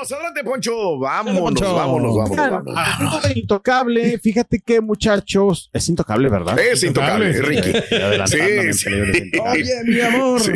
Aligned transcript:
Vámonos, 0.00 0.12
adelante, 0.12 0.44
Poncho. 0.44 0.98
Vámonos, 0.98 1.40
Poncho. 1.40 1.74
vámonos, 1.74 2.16
vámonos. 2.16 2.36
vámonos. 2.36 2.74
Ah, 2.76 3.32
intocable, 3.34 4.18
fíjate 4.18 4.60
que 4.60 4.80
muchachos, 4.80 5.68
es 5.72 5.88
intocable, 5.88 6.28
¿verdad? 6.30 6.58
Es 6.58 6.82
intocable, 6.82 7.32
Ricky. 7.32 7.72
Sí, 8.26 8.72
sí. 8.72 8.90
Oye, 9.44 9.84
mi 9.84 10.00
amor. 10.00 10.40
Sí. 10.40 10.52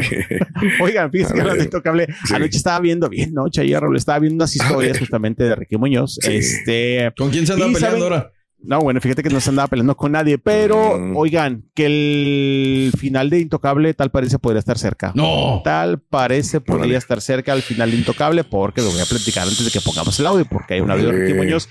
Oigan, 0.81 1.11
fíjense 1.11 1.35
que 1.35 1.41
hablando 1.41 1.59
de 1.59 1.65
intocable, 1.65 2.07
anoche 2.33 2.57
estaba 2.57 2.81
viendo 2.81 3.09
bien, 3.09 3.35
noche 3.35 3.61
ayer, 3.61 3.81
Raúl, 3.81 3.97
estaba 3.97 4.19
viendo 4.19 4.37
unas 4.37 4.55
historias 4.55 4.99
justamente 4.99 5.45
de 5.45 5.55
Ricky 5.55 5.77
Muñoz. 5.77 6.19
Este, 6.23 7.13
¿Con 7.17 7.31
quién 7.31 7.47
se 7.47 7.53
anda 7.53 7.67
peleando 7.73 8.05
ahora? 8.05 8.33
No, 8.67 8.81
bueno, 8.81 9.01
fíjate 9.01 9.23
que 9.23 9.31
no 9.31 9.41
se 9.41 9.51
andaba 9.51 9.69
peleando 9.69 9.97
con 9.97 10.13
nadie, 10.13 10.39
pero 10.39 10.99
Mm. 10.99 11.17
oigan, 11.17 11.65
que 11.75 11.87
el 11.87 12.93
final 12.99 13.31
de 13.31 13.41
Intocable 13.41 13.93
tal 13.95 14.11
parece 14.11 14.39
podría 14.39 14.59
estar 14.61 14.79
cerca. 14.79 15.13
No. 15.15 15.61
Tal 15.65 15.99
parece 16.01 16.61
podría 16.61 16.99
estar 16.99 17.21
cerca 17.21 17.53
al 17.53 17.63
final 17.63 17.91
de 17.91 17.97
Intocable, 17.99 18.45
porque 18.45 18.81
lo 18.83 18.91
voy 18.91 19.01
a 19.01 19.05
platicar 19.07 19.43
antes 19.45 19.65
de 19.65 19.71
que 19.71 19.81
pongamos 19.81 20.19
el 20.21 20.27
audio, 20.27 20.45
porque 20.47 20.75
hay 20.75 20.81
un 20.81 20.91
audio 20.91 21.09
de 21.11 21.13
Ricky. 21.13 21.35
Muñoz 21.35 21.69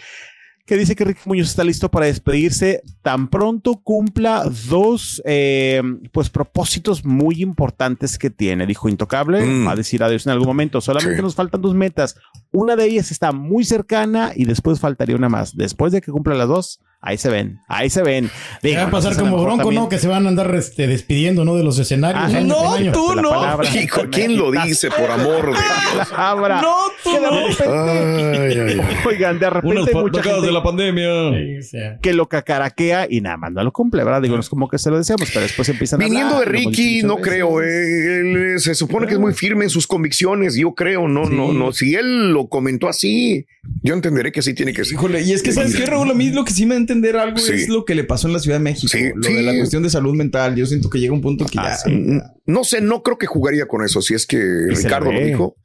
que 0.66 0.78
dice 0.78 0.96
que 0.96 1.04
Ricky 1.04 1.22
Muñoz 1.26 1.50
está 1.50 1.64
listo 1.64 1.92
para 1.92 2.06
despedirse 2.06 2.82
tan 3.02 3.28
pronto 3.30 3.82
cumpla 3.84 4.44
dos 4.70 5.22
eh, 5.26 5.82
pues 6.14 6.30
propósitos 6.30 7.04
muy 7.04 7.42
importantes 7.42 8.18
que 8.18 8.30
tiene. 8.30 8.66
Dijo 8.66 8.88
Intocable, 8.88 9.46
Mm. 9.46 9.68
va 9.68 9.72
a 9.72 9.76
decir 9.76 10.02
adiós 10.04 10.26
en 10.26 10.32
algún 10.32 10.48
momento. 10.48 10.80
Solamente 10.80 11.18
Sí. 11.18 11.22
nos 11.22 11.36
faltan 11.36 11.62
dos 11.62 11.76
metas. 11.76 12.16
Una 12.52 12.76
de 12.78 12.86
ellas 12.86 13.12
está 13.12 13.34
muy 13.34 13.66
cercana 13.66 14.32
y 14.36 14.46
después 14.46 14.80
faltaría 14.80 15.16
una 15.18 15.28
más. 15.30 15.56
Después 15.56 15.92
de 15.92 16.00
que 16.02 16.12
cumpla 16.12 16.36
las 16.36 16.48
dos, 16.48 16.80
ahí 17.04 17.18
se 17.18 17.30
ven, 17.30 17.60
ahí 17.68 17.90
se 17.90 18.02
ven. 18.02 18.32
Digo, 18.64 18.78
va 18.78 18.84
a 18.84 18.86
no 18.86 18.92
pasar 18.92 19.14
sé 19.14 19.20
a 19.20 19.24
como 19.24 19.44
Bronco, 19.44 19.72
¿no? 19.72 19.90
Que 19.90 20.00
se 20.00 20.08
van 20.08 20.26
a 20.26 20.30
andar 20.30 20.54
este, 20.56 20.88
despidiendo, 20.88 21.44
¿no? 21.44 21.56
De 21.56 21.64
los 21.64 21.78
escenarios. 21.78 22.34
Ah, 22.34 22.42
no, 22.42 22.74
año. 22.74 22.92
tú 22.94 23.14
no. 23.16 23.30
palabra. 23.30 23.70
Hijo, 23.84 24.04
¿quién 24.10 24.38
lo 24.38 24.52
dice, 24.52 24.90
por 24.90 25.12
amor 25.12 25.48
de 25.48 25.52
Dios? 25.52 26.08
Palabra. 26.10 26.62
No, 26.62 26.76
tú 27.04 27.12
Que 27.12 27.20
de 27.20 27.26
no. 27.26 27.48
repente- 27.48 27.64
Ay, 27.68 28.58
ay, 28.58 28.80
ay. 28.80 28.98
Oigan, 29.06 29.38
de 29.40 29.50
repente 29.50 29.92
hay 29.94 30.02
mucha 30.02 30.24
gente 30.24 30.46
de 30.46 30.52
la 30.52 30.64
pandemia. 30.64 31.62
Sí, 31.62 31.78
que 32.02 32.14
lo 32.14 32.28
cacaraquea 32.28 33.08
y 33.10 33.20
nada 33.22 33.38
más 33.38 33.52
no 33.52 33.64
lo 33.64 33.72
cumple, 33.74 34.04
¿verdad? 34.04 34.22
Digo, 34.22 34.36
no 34.36 34.42
es 34.42 34.50
como 34.50 34.70
que 34.70 34.78
se 34.78 34.90
lo 34.90 34.98
deseamos, 34.98 35.30
pero 35.30 35.42
después 35.42 35.68
empiezan 35.70 36.02
a 36.02 36.06
Viniendo 36.06 36.36
de 36.40 36.46
hablar, 36.46 36.56
hemos 36.56 36.72
Ricky, 36.76 37.04
no 37.04 37.18
creo. 37.18 37.62
él, 37.62 38.56
se 38.60 38.76
supone 38.76 39.08
que 39.08 39.14
es 39.16 39.20
muy 39.20 39.34
firme 39.34 39.66
en 39.66 39.70
sus 39.70 39.88
convicciones. 39.88 40.56
Yo 40.56 40.74
creo, 40.74 41.08
no, 41.08 41.26
no, 41.26 41.52
no. 41.52 41.74
Si 41.74 41.96
él 41.96 42.32
lo 42.32 42.48
comentó 42.48 42.88
así, 42.88 43.46
yo 43.82 43.94
entenderé 43.94 44.32
que 44.32 44.42
sí 44.42 44.54
tiene 44.54 44.74
que 44.74 44.86
ser. 44.86 44.94
Híjole, 44.94 45.22
y 45.22 45.34
es 45.34 45.44
que 45.44 45.52
sabes 45.52 45.76
qué, 45.76 45.86
Raúl, 45.86 46.10
a 46.12 46.14
mí 46.14 46.30
lo 46.30 46.46
que 46.46 46.54
sí 46.54 46.66
me 46.66 46.76
a 46.76 46.78
entender 46.94 47.18
algo 47.18 47.38
Sí. 47.38 47.54
es 47.54 47.70
lo 47.70 47.86
que 47.86 47.96
le 47.96 48.04
pasó 48.04 48.28
en 48.28 48.34
la 48.34 48.40
Ciudad 48.40 48.58
de 48.58 48.64
México, 48.64 48.88
Sí, 48.92 49.10
lo 49.16 49.24
sí. 49.24 49.34
de 49.34 49.42
la 49.42 49.54
cuestión 49.58 49.84
de 49.84 49.90
salud 49.90 50.14
mental. 50.16 50.56
Yo 50.56 50.66
siento 50.66 50.90
que 50.90 51.00
llega 51.00 51.14
un 51.14 51.22
punto 51.22 51.46
que 51.46 51.58
Ah, 51.60 51.70
ya. 51.70 51.76
sí. 51.78 51.92
Mm, 51.92 52.22
No 52.46 52.64
sé, 52.64 52.82
no 52.82 53.04
creo 53.04 53.18
que 53.18 53.26
jugaría 53.28 53.68
con 53.68 53.84
eso. 53.84 54.02
Si 54.02 54.14
es 54.14 54.26
que 54.26 54.38
Ricardo 54.70 55.12
lo 55.12 55.20
dijo, 55.20 55.56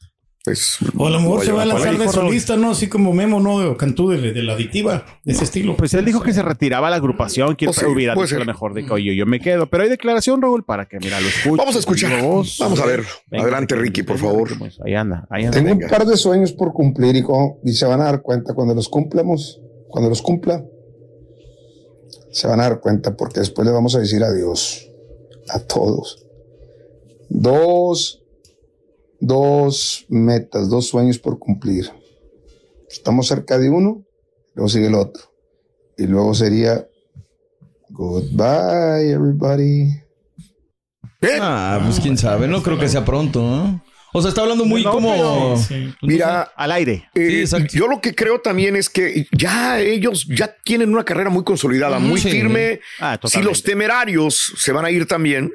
pues. 0.44 0.78
O 0.97 1.06
a 1.06 1.11
lo 1.11 1.21
mejor 1.21 1.44
se 1.44 1.53
va 1.53 1.62
a 1.62 1.66
lanzar 1.66 1.99
de 1.99 2.09
solista, 2.09 2.56
¿no? 2.56 2.71
Así 2.71 2.87
como 2.87 3.12
Memo, 3.12 3.39
¿no? 3.41 3.77
Cantú 3.77 4.09
de, 4.11 4.33
de 4.33 4.43
la 4.43 4.55
adictiva, 4.55 5.05
de 5.25 5.33
ese 5.33 5.44
estilo. 5.44 5.77
Pues 5.77 5.93
él 5.94 6.05
dijo 6.06 6.22
que 6.22 6.33
se 6.33 6.41
retiraba 6.43 6.89
la 6.89 6.97
agrupación, 6.97 7.55
quién 7.56 7.66
Pues 7.69 7.77
sí, 7.77 7.81
sabe, 7.83 7.93
hubiera 7.93 8.15
dicho 8.15 8.37
a 8.37 8.39
lo 8.39 8.45
mejor 8.47 8.72
de 8.75 8.87
que 8.87 8.93
oye, 8.93 9.15
yo 9.16 9.27
me 9.27 9.41
quedo. 9.41 9.69
Pero 9.69 9.83
hay 9.83 9.91
declaración, 9.91 10.41
Raúl, 10.41 10.65
para 10.65 10.87
que 10.87 10.99
mira, 11.00 11.21
lo 11.21 11.27
escuche. 11.28 11.56
Vamos 11.59 11.77
a 11.77 11.78
escuchar. 11.81 12.22
Voz. 12.22 12.56
Vamos 12.60 12.81
a 12.81 12.87
ver. 12.87 13.03
Venga, 13.31 13.43
Adelante, 13.43 13.75
Ricky, 13.75 14.05
por 14.05 14.16
favor. 14.19 14.56
Pues, 14.59 14.78
Ahí 14.87 14.95
anda, 14.95 15.27
ahí 15.31 15.45
anda. 15.45 15.59
Tengo 15.59 15.72
un 15.75 15.81
par 15.91 16.06
de 16.06 16.16
sueños 16.16 16.53
por 16.53 16.72
cumplir 16.72 17.16
y, 17.16 17.22
co- 17.22 17.60
y 17.65 17.72
se 17.72 17.84
van 17.87 18.00
a 18.00 18.05
dar 18.05 18.22
cuenta 18.22 18.55
cuando 18.55 18.75
los 18.75 18.89
cumplamos, 18.89 19.60
cuando 19.89 20.09
los 20.09 20.22
cumpla, 20.22 20.65
se 22.33 22.47
van 22.47 22.61
a 22.61 22.65
dar 22.65 22.81
cuenta 22.81 23.16
porque 23.16 23.41
después 23.41 23.66
le 23.66 23.72
vamos 23.72 23.94
a 23.94 24.00
decir 24.00 24.22
adiós 24.22 24.89
a 25.49 25.61
todos. 25.61 26.25
Dos, 27.28 28.22
dos 29.21 30.06
metas, 30.09 30.69
dos 30.69 30.87
sueños 30.89 31.19
por 31.19 31.39
cumplir. 31.39 31.91
Estamos 32.89 33.27
cerca 33.27 33.59
de 33.59 33.71
uno, 33.71 34.05
luego 34.55 34.69
sigue 34.69 34.87
el 34.87 34.94
otro. 34.94 35.25
Y 35.97 36.06
luego 36.06 36.34
sería 36.34 36.87
goodbye 37.91 39.10
everybody. 39.10 40.03
Ah, 41.41 41.81
pues 41.84 41.99
quién 42.00 42.16
sabe, 42.16 42.47
no 42.47 42.62
creo 42.62 42.78
que 42.78 42.89
sea 42.89 43.05
pronto, 43.05 43.43
¿no? 43.43 43.83
O 44.12 44.22
sea, 44.22 44.30
está 44.30 44.41
hablando 44.42 44.64
muy 44.64 44.82
No, 44.84 44.91
como. 44.92 45.56
Sí. 45.56 45.92
Mira, 46.02 46.42
Al 46.56 46.72
aire. 46.72 47.08
eh, 47.14 47.28
Sí, 47.30 47.41
exacto. 47.41 47.74
yo 47.76 47.86
lo 47.88 48.00
que 48.00 48.14
creo 48.14 48.41
también 48.41 48.74
es 48.76 48.88
que 48.88 49.26
ya 49.32 49.80
ellos 49.80 50.26
ya 50.28 50.54
tienen 50.64 50.92
una 50.92 51.04
carrera 51.04 51.28
muy 51.30 51.44
consolidada, 51.44 51.98
muy 51.98 52.20
Sí. 52.20 52.30
firme. 52.30 52.80
Ah, 53.00 53.18
Si 53.24 53.42
los 53.42 53.62
temerarios 53.62 54.54
se 54.56 54.72
van 54.72 54.84
a 54.86 54.91
ir 54.91 55.06
también, 55.06 55.52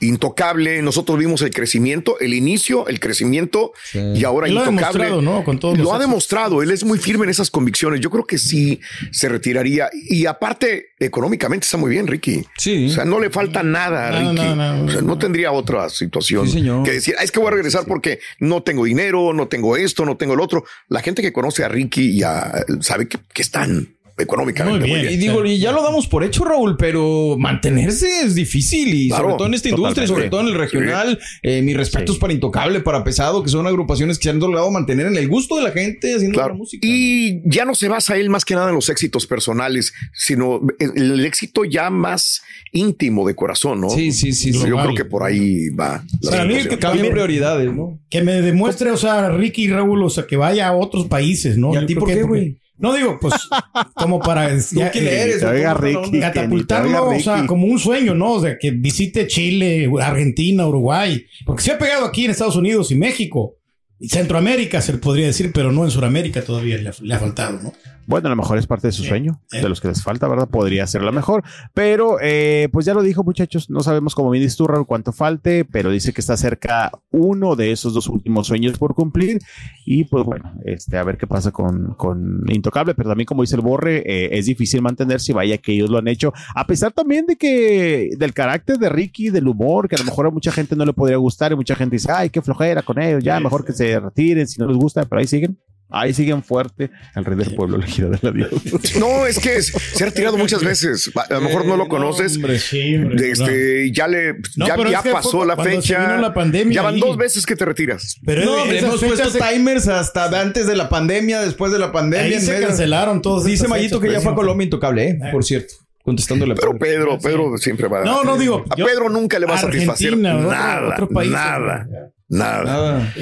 intocable, 0.00 0.82
nosotros 0.82 1.18
vimos 1.18 1.42
el 1.42 1.50
crecimiento, 1.50 2.18
el 2.20 2.34
inicio, 2.34 2.86
el 2.88 3.00
crecimiento 3.00 3.72
Sí. 3.90 3.98
y 4.14 4.24
ahora 4.24 4.48
Y 4.48 4.52
lo 4.52 4.60
ha 4.60 4.70
intocable. 4.70 5.04
demostrado, 5.06 5.22
¿no? 5.22 5.44
Con 5.44 5.58
todos 5.58 5.76
Lo 5.78 5.84
los 5.84 5.92
ha 5.92 5.96
éxitos. 5.96 6.08
demostrado, 6.10 6.62
él 6.62 6.70
es 6.70 6.84
muy 6.84 6.98
firme 6.98 7.24
en 7.24 7.30
esas 7.30 7.50
convicciones. 7.50 8.00
Yo 8.00 8.10
creo 8.10 8.26
que 8.26 8.38
sí 8.38 8.80
se 9.10 9.28
retiraría. 9.28 9.88
Y 10.08 10.26
aparte, 10.26 10.86
económicamente 10.98 11.64
está 11.64 11.76
muy 11.76 11.90
bien, 11.90 12.06
Ricky. 12.06 12.44
Sí. 12.58 12.86
O 12.86 12.90
sea, 12.90 13.04
no 13.04 13.20
le 13.20 13.30
falta 13.30 13.62
nada 13.62 14.08
a 14.08 14.20
Ricky. 14.20 14.34
nada, 14.34 14.54
nada. 14.56 14.82
O 14.84 14.90
sea, 14.90 15.00
no 15.02 15.18
tendría 15.18 15.52
otra 15.52 15.88
situación 15.88 16.46
Sí, 16.46 16.52
señor. 16.54 16.84
que 16.84 16.92
decir, 16.92 17.14
"Ah, 17.18 17.24
es 17.24 17.32
que 17.32 17.38
voy 17.40 17.48
a 17.48 17.52
regresar 17.52 17.84
porque 17.86 18.20
no 18.38 18.62
tengo 18.62 18.84
dinero, 18.84 19.32
no 19.32 19.48
tengo 19.48 19.76
esto, 19.76 20.04
no 20.04 20.16
tengo 20.16 20.34
el 20.34 20.40
otro. 20.40 20.64
La 20.88 21.00
gente 21.00 21.22
que 21.22 21.32
conoce 21.32 21.64
a 21.64 21.68
Ricky 21.68 22.16
ya 22.18 22.52
sabe 22.80 23.08
que, 23.08 23.18
que 23.32 23.42
están 23.42 23.95
económicamente 24.18 24.80
Muy 24.80 24.88
muy 24.88 25.00
bien. 25.00 25.08
bien. 25.08 25.20
Y 25.20 25.22
digo, 25.26 25.44
y 25.44 25.58
ya 25.58 25.72
lo 25.72 25.82
damos 25.82 26.06
por 26.06 26.24
hecho, 26.24 26.44
Raúl, 26.44 26.76
pero 26.78 27.36
mantenerse 27.38 28.22
es 28.24 28.34
difícil 28.34 28.94
y 28.94 29.08
Claro, 29.08 29.24
sobre 29.24 29.36
todo 29.36 29.46
en 29.48 29.54
esta 29.54 29.68
industria, 29.68 30.04
y 30.04 30.06
sobre 30.08 30.30
todo 30.30 30.40
en 30.40 30.46
el 30.48 30.54
regional. 30.54 31.18
Eh, 31.42 31.60
mis 31.62 31.76
respetos 31.76 32.18
para 32.18 32.32
Intocable, 32.32 32.80
para 32.80 33.04
Pesado, 33.04 33.42
que 33.42 33.48
son 33.50 33.66
agrupaciones 33.66 34.18
que 34.18 34.24
se 34.24 34.30
han 34.30 34.38
logrado 34.38 34.70
mantener 34.70 35.06
en 35.06 35.16
el 35.16 35.28
gusto 35.28 35.56
de 35.56 35.62
la 35.64 35.70
gente 35.70 36.14
haciendo 36.14 36.34
Claro. 36.38 36.54
la 36.54 36.58
música. 36.58 36.86
Y 36.86 37.42
ya 37.48 37.64
no 37.64 37.74
se 37.74 37.88
basa 37.88 38.16
él 38.16 38.30
más 38.30 38.44
que 38.44 38.54
nada 38.54 38.68
en 38.70 38.74
los 38.74 38.88
éxitos 38.88 39.26
personales, 39.26 39.92
sino 40.14 40.60
el, 40.78 40.92
el 40.96 41.24
éxito 41.26 41.64
ya 41.64 41.90
más 41.90 42.42
íntimo 42.72 43.26
de 43.26 43.34
corazón, 43.34 43.80
¿no? 43.80 43.90
Sí, 43.90 44.12
sí, 44.12 44.32
sí. 44.32 44.52
Yo 44.52 44.60
sí. 44.60 44.66
creo 44.66 44.94
que 44.94 45.04
por 45.04 45.22
ahí 45.24 45.68
va. 45.70 46.04
la 46.22 46.30
Para 46.30 46.44
mí, 46.44 46.54
que 46.54 46.68
Cambian 46.70 46.80
también- 46.80 47.12
prioridades, 47.12 47.72
¿no? 47.72 48.00
Que 48.10 48.22
me 48.22 48.40
demuestre, 48.42 48.90
o 48.90 48.96
sea, 48.96 49.28
Ricky 49.30 49.64
y 49.64 49.68
Raúl, 49.68 50.02
o 50.02 50.10
sea, 50.10 50.26
que 50.26 50.36
vaya 50.36 50.68
a 50.68 50.72
otros 50.74 51.06
países, 51.06 51.56
¿no? 51.58 51.74
¿Y 51.74 51.76
a 51.76 51.86
ti 51.86 51.94
por 51.94 52.08
que- 52.08 52.14
qué, 52.14 52.20
porque- 52.22 52.28
güey? 52.40 52.58
No 52.78 52.94
digo, 52.94 53.18
pues, 53.20 53.34
como 53.94 54.20
para 54.20 54.56
ya, 54.56 54.90
quién 54.90 55.04
eh, 55.08 56.20
catapultarlo, 56.20 57.04
oiga, 57.06 57.18
o 57.18 57.20
sea, 57.20 57.46
como 57.46 57.66
un 57.66 57.78
sueño, 57.78 58.14
¿no? 58.14 58.32
O 58.32 58.40
sea, 58.42 58.58
que 58.58 58.70
visite 58.70 59.26
Chile, 59.26 59.90
Argentina, 60.00 60.66
Uruguay, 60.66 61.24
porque 61.44 61.62
se 61.62 61.72
ha 61.72 61.78
pegado 61.78 62.04
aquí 62.04 62.24
en 62.24 62.32
Estados 62.32 62.56
Unidos 62.56 62.90
y 62.90 62.96
México. 62.96 63.56
Y 63.98 64.10
Centroamérica 64.10 64.82
se 64.82 64.92
le 64.92 64.98
podría 64.98 65.26
decir, 65.26 65.52
pero 65.54 65.72
no 65.72 65.84
en 65.84 65.90
Sudamérica 65.90 66.42
todavía 66.42 66.76
le 66.76 66.90
ha, 66.90 66.94
le 67.00 67.14
ha 67.14 67.18
faltado, 67.18 67.58
¿no? 67.62 67.72
Bueno, 68.06 68.28
a 68.28 68.30
lo 68.30 68.36
mejor 68.36 68.56
es 68.58 68.66
parte 68.66 68.86
de 68.86 68.92
su 68.92 69.02
Sí. 69.02 69.08
sueño, 69.08 69.40
Eh. 69.52 69.60
de 69.60 69.68
los 69.68 69.80
que 69.80 69.88
les 69.88 70.02
falta, 70.02 70.28
¿verdad? 70.28 70.48
Podría 70.48 70.86
ser 70.86 71.02
la 71.02 71.12
mejor. 71.12 71.42
Pero, 71.74 72.18
eh, 72.22 72.68
pues 72.72 72.86
ya 72.86 72.94
lo 72.94 73.02
dijo, 73.02 73.24
muchachos. 73.24 73.68
No 73.70 73.80
sabemos 73.80 74.14
cómo 74.14 74.32
tú, 74.56 74.66
Raúl, 74.66 74.86
cuánto 74.86 75.12
falte, 75.12 75.64
pero 75.64 75.90
dice 75.90 76.12
que 76.12 76.20
está 76.20 76.36
cerca 76.36 76.90
uno 77.10 77.56
de 77.56 77.72
esos 77.72 77.94
dos 77.94 78.06
últimos 78.08 78.46
sueños 78.46 78.78
por 78.78 78.94
cumplir. 78.94 79.38
Y 79.84 80.04
pues 80.04 80.24
bueno, 80.24 80.52
este, 80.64 80.96
a 80.98 81.04
ver 81.04 81.16
qué 81.18 81.26
pasa 81.26 81.50
con, 81.52 81.94
con 81.96 82.42
Intocable. 82.48 82.94
Pero 82.94 83.08
también, 83.10 83.26
como 83.26 83.42
dice 83.42 83.56
el 83.56 83.62
Borre, 83.62 84.02
eh, 84.06 84.38
es 84.38 84.46
difícil 84.46 84.82
mantenerse 84.82 85.32
y 85.32 85.34
vaya 85.34 85.58
que 85.58 85.72
ellos 85.72 85.90
lo 85.90 85.98
han 85.98 86.08
hecho. 86.08 86.32
A 86.54 86.66
pesar 86.66 86.92
también 86.92 87.26
de 87.26 87.36
que 87.36 88.10
del 88.18 88.32
carácter 88.32 88.78
de 88.78 88.88
Ricky, 88.88 89.30
del 89.30 89.48
humor, 89.48 89.88
que 89.88 89.96
a 89.96 89.98
lo 89.98 90.04
mejor 90.04 90.26
a 90.26 90.30
mucha 90.30 90.52
gente 90.52 90.76
no 90.76 90.84
le 90.84 90.92
podría 90.92 91.16
gustar 91.16 91.52
y 91.52 91.56
mucha 91.56 91.74
gente 91.74 91.96
dice, 91.96 92.10
ay, 92.12 92.30
qué 92.30 92.40
flojera 92.42 92.82
con 92.82 93.00
ellos, 93.00 93.22
ya 93.24 93.40
mejor 93.40 93.64
que 93.64 93.72
se 93.72 93.98
retiren 93.98 94.46
si 94.46 94.60
no 94.60 94.66
les 94.68 94.76
gusta, 94.76 95.04
pero 95.04 95.20
ahí 95.20 95.26
siguen. 95.26 95.58
Ahí 95.88 96.12
siguen 96.12 96.42
fuerte. 96.42 96.90
El 97.14 97.24
rey 97.24 97.36
del 97.36 97.54
pueblo 97.54 97.78
le 97.78 97.86
gira 97.86 98.08
de 98.08 98.18
la 98.20 98.32
Dios. 98.32 98.50
No, 98.98 99.24
es 99.26 99.38
que 99.38 99.56
es- 99.56 99.66
se 99.68 100.02
ha 100.02 100.06
retirado 100.08 100.36
muchas 100.36 100.62
veces. 100.64 101.10
A 101.14 101.34
lo 101.34 101.40
mejor 101.42 101.64
no 101.64 101.76
lo 101.76 101.86
conoces. 101.88 102.36
Hombre, 102.36 102.58
sí, 102.58 102.96
hombre, 102.96 103.30
este, 103.30 103.92
ya 103.92 104.08
le 104.08 104.34
No, 104.56 104.66
ya, 104.66 104.76
ya 104.90 105.02
pasó 105.12 105.44
la 105.44 105.56
fecha. 105.56 106.16
la 106.18 106.34
pandemia 106.34 106.74
ya 106.74 106.82
van 106.82 106.94
ahí. 106.94 107.00
dos 107.00 107.16
veces 107.16 107.46
que 107.46 107.54
te 107.54 107.64
retiras. 107.64 108.16
Pero 108.26 108.44
No, 108.44 108.62
hombre, 108.62 108.78
hemos 108.80 109.02
puesto 109.02 109.30
se- 109.30 109.38
timers 109.38 109.86
hasta 109.88 110.28
de 110.28 110.38
antes 110.38 110.66
de 110.66 110.74
la 110.76 110.88
pandemia, 110.88 111.40
después 111.40 111.70
de 111.72 111.78
la 111.78 111.92
pandemia. 111.92 112.26
Ahí 112.26 112.34
en 112.34 112.40
se 112.40 112.52
medio. 112.54 112.66
cancelaron 112.68 113.22
todos. 113.22 113.44
Dice 113.44 113.68
Mayito 113.68 114.00
que 114.00 114.10
ya 114.10 114.20
fue 114.20 114.32
a 114.32 114.34
Colombia 114.34 114.64
intocable, 114.64 115.08
¿eh? 115.08 115.18
Por 115.30 115.44
cierto. 115.44 115.74
Contestándole. 116.02 116.52
a 116.52 116.56
Pero 116.56 116.76
Pedro. 116.78 117.18
Pedro, 117.18 117.46
Pedro 117.48 117.58
siempre 117.58 117.88
va 117.88 118.00
a 118.02 118.04
No, 118.04 118.22
no 118.24 118.36
digo. 118.36 118.64
A 118.70 118.76
yo- 118.76 118.86
Pedro 118.86 119.08
nunca 119.08 119.38
le 119.38 119.46
va 119.46 119.54
a 119.54 119.58
satisfacer 119.58 120.08
Argentina, 120.14 120.36
otro- 120.36 120.50
nada. 120.50 120.88
otro 120.94 121.08
país. 121.08 121.30
nada. 121.30 121.86
Nada. 122.28 122.64
Nada. 122.64 123.14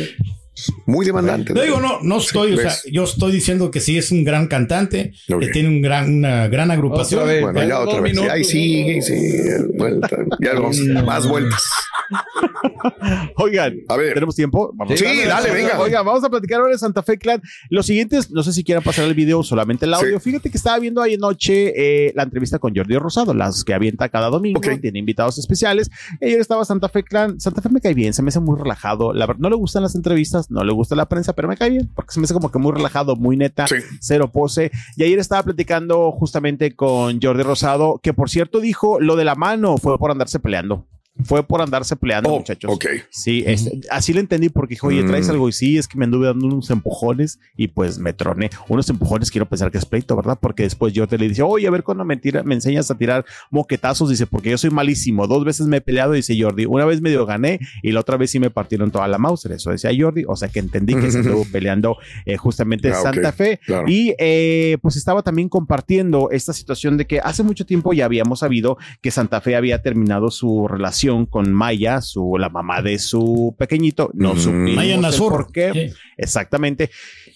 Muy 0.86 1.04
demandante. 1.04 1.52
No 1.52 1.62
digo, 1.62 1.80
no, 1.80 2.00
no 2.02 2.18
estoy, 2.18 2.54
o 2.54 2.56
sea, 2.56 2.72
yo 2.92 3.04
estoy 3.04 3.32
diciendo 3.32 3.70
que 3.70 3.80
sí 3.80 3.98
es 3.98 4.10
un 4.12 4.22
gran 4.24 4.46
cantante, 4.46 5.12
Ok. 5.32 5.40
que 5.40 5.48
tiene 5.48 5.68
un 5.68 5.82
gran, 5.82 6.14
una 6.18 6.46
gran 6.48 6.70
agrupación. 6.70 7.20
Otra 7.22 7.32
vez. 7.32 7.42
Bueno, 7.42 7.62
ya 7.68 7.80
otra 7.80 8.00
vez. 8.00 8.12
minutos. 8.12 8.32
Ahí 8.32 8.44
sigue, 8.44 9.02
sigue. 9.02 9.58
Vuelta. 9.74 10.16
Ya 10.40 10.54
vamos. 10.54 10.78
Más 10.78 11.26
vueltas. 11.28 11.62
Oigan, 13.36 13.75
A 13.88 13.96
ver. 13.96 14.14
¿tenemos 14.14 14.34
tiempo? 14.34 14.70
Vamos 14.75 14.98
Sí, 14.98 15.04
dale, 15.26 15.50
venga. 15.50 15.78
Oigan, 15.81 16.04
vamos 16.04 16.25
a 16.25 16.28
platicar 16.31 16.60
ahora 16.60 16.72
de 16.72 16.78
Santa 16.78 17.02
Fe 17.02 17.19
Clan. 17.19 17.40
Los 17.70 17.86
siguientes, 17.86 18.31
no 18.31 18.42
sé 18.42 18.52
si 18.52 18.64
quieran 18.64 18.82
pasar 18.84 19.04
el 19.06 19.14
video 19.14 19.40
o 19.40 19.42
solamente 19.42 19.86
el 19.86 19.94
audio. 19.94 20.19
Sí. 20.20 20.31
Fíjate 20.31 20.50
que 20.50 20.56
estaba 20.56 20.78
viendo 20.78 21.02
ahí 21.02 21.14
anoche 21.14 21.72
eh, 21.76 22.12
la 22.14 22.22
entrevista 22.25 22.58
con 22.58 22.75
Jordi 22.75 22.96
Rosado, 22.96 23.34
las 23.34 23.64
que 23.64 23.75
avienta 23.75 24.08
cada 24.08 24.28
domingo, 24.31 24.60
tiene 24.60 24.98
invitados 24.98 25.38
especiales. 25.38 25.90
Ayer 26.20 26.40
estaba 26.40 26.64
Santa 26.64 26.88
Fe 26.88 27.02
Clan. 27.02 27.40
Santa 27.40 27.62
Fe 27.62 27.69
me 27.69 27.81
cae 27.81 27.94
bien, 27.94 28.12
se 28.14 28.22
me 28.22 28.28
hace 28.28 28.40
muy 28.40 28.58
relajado. 28.58 29.12
La 29.12 29.26
verdad, 29.26 29.40
no 29.40 29.50
le 29.50 29.56
gustan 29.56 29.82
las 29.82 29.94
entrevistas, 29.94 30.50
no 30.50 30.64
le 30.64 30.72
gusta 30.72 30.94
la 30.94 31.06
prensa, 31.08 31.32
pero 31.34 31.48
me 31.48 31.56
cae 31.56 31.70
bien, 31.70 31.90
porque 31.94 32.12
se 32.12 32.20
me 32.20 32.25
hace 32.25 32.34
como 32.34 32.50
que 32.50 32.58
muy 32.58 32.72
relajado, 32.72 33.16
muy 33.16 33.37
neta, 33.37 33.66
Sí. 33.66 33.76
cero 34.00 34.30
pose. 34.32 34.70
Y 34.96 35.04
ayer 35.04 35.19
estaba 35.19 35.42
platicando 35.42 36.12
justamente 36.12 36.75
con 36.75 37.20
Jordi 37.20 37.42
Rosado, 37.42 38.00
que 38.02 38.12
por 38.12 38.30
cierto 38.30 38.60
dijo 38.60 39.00
lo 39.00 39.16
de 39.16 39.25
la 39.25 39.34
mano 39.34 39.76
fue 39.78 39.98
por 39.98 40.10
andarse 40.10 40.38
peleando. 40.38 40.87
Fue 41.22 41.44
por 41.46 41.62
andarse 41.62 41.94
peleando, 41.94 42.28
Oh, 42.32 42.38
muchachos. 42.38 42.72
ok. 42.72 42.87
Sí, 43.08 43.44
este, 43.46 43.81
así 43.88 44.12
lo 44.12 44.19
entendí 44.19 44.49
porque 44.49 44.75
dijo, 44.75 44.88
oye, 44.88 45.05
traes 45.05 45.28
Mm. 45.28 45.31
algo 45.31 45.49
y 45.49 45.52
sí, 45.52 45.78
es 45.78 45.87
que 45.87 45.96
me 45.96 46.06
anduve 46.06 46.26
dando 46.26 46.46
unos 46.46 46.69
empujones 46.70 47.38
y 47.56 47.69
pues 47.69 47.99
me 48.00 48.12
troné. 48.12 48.50
Unos 48.69 48.90
empujones 48.90 49.31
quiero 49.31 49.49
pensar 49.49 49.70
que 49.70 49.78
es 49.78 49.87
pleito, 49.87 50.16
¿verdad? 50.16 50.37
Porque 50.40 50.64
después 50.64 50.93
Jordi 50.96 51.16
le 51.16 51.28
dice, 51.28 51.43
oye, 51.43 51.69
a 51.69 51.70
ver 51.70 51.84
cuando 51.84 52.05
me, 52.05 52.16
tira- 52.16 52.43
me 52.43 52.55
enseñas 52.56 52.90
a 52.90 52.96
tirar 52.99 53.25
moquetazos, 53.52 54.11
dice, 54.11 54.26
porque 54.26 54.50
yo 54.50 54.58
soy 54.58 54.70
malísimo. 54.70 55.28
Dos 55.28 55.44
veces 55.44 55.69
me 55.69 55.76
he 55.76 55.81
peleado, 55.81 56.12
dice 56.14 56.37
Jordi. 56.37 56.66
Una 56.66 56.84
vez 56.84 57.00
medio 57.00 57.25
gané 57.26 57.61
y 57.84 57.93
la 57.93 58.00
otra 58.00 58.16
vez 58.16 58.32
sí 58.32 58.40
me 58.40 58.50
partieron 58.50 58.90
toda 58.90 59.06
la 59.06 59.19
Mauser. 59.19 59.52
Eso 59.52 59.70
decía 59.70 59.90
Jordi. 59.96 60.25
O 60.26 60.34
sea 60.34 60.49
que 60.49 60.58
entendí 60.58 60.94
que 60.96 61.12
se 61.12 61.20
estuvo 61.20 61.44
peleando 61.52 61.96
eh, 62.26 62.37
justamente 62.37 62.90
Ah, 62.90 62.94
Santa 63.00 63.31
Fe. 63.31 63.61
claro. 63.64 63.84
Y 63.88 64.14
eh, 64.19 64.78
pues 64.82 64.96
estaba 64.96 65.22
también 65.22 65.49
compartiendo 65.49 66.31
esta 66.32 66.52
situación 66.52 66.96
de 66.96 67.06
que 67.06 67.20
hace 67.20 67.44
mucho 67.44 67.64
tiempo 67.64 67.93
ya 67.93 68.05
habíamos 68.06 68.40
sabido 68.40 68.78
que 69.00 69.12
Santa 69.12 69.40
Fe 69.40 69.55
había 69.55 69.81
terminado 69.81 70.32
su 70.32 70.66
relación 70.66 71.03
con 71.26 71.52
Maya, 71.52 72.00
su, 72.00 72.36
la 72.38 72.48
mamá 72.48 72.82
de 72.82 72.98
su 72.98 73.54
pequeñito. 73.58 74.10
No 74.14 74.34
Mm. 74.34 74.38
supimos 74.38 74.74
Maya 74.76 74.94
el 74.94 75.00
Nazur. 75.00 75.32
por 75.32 75.52
qué. 75.52 75.72
Sí. 75.72 75.96
Exactamente. 76.16 76.90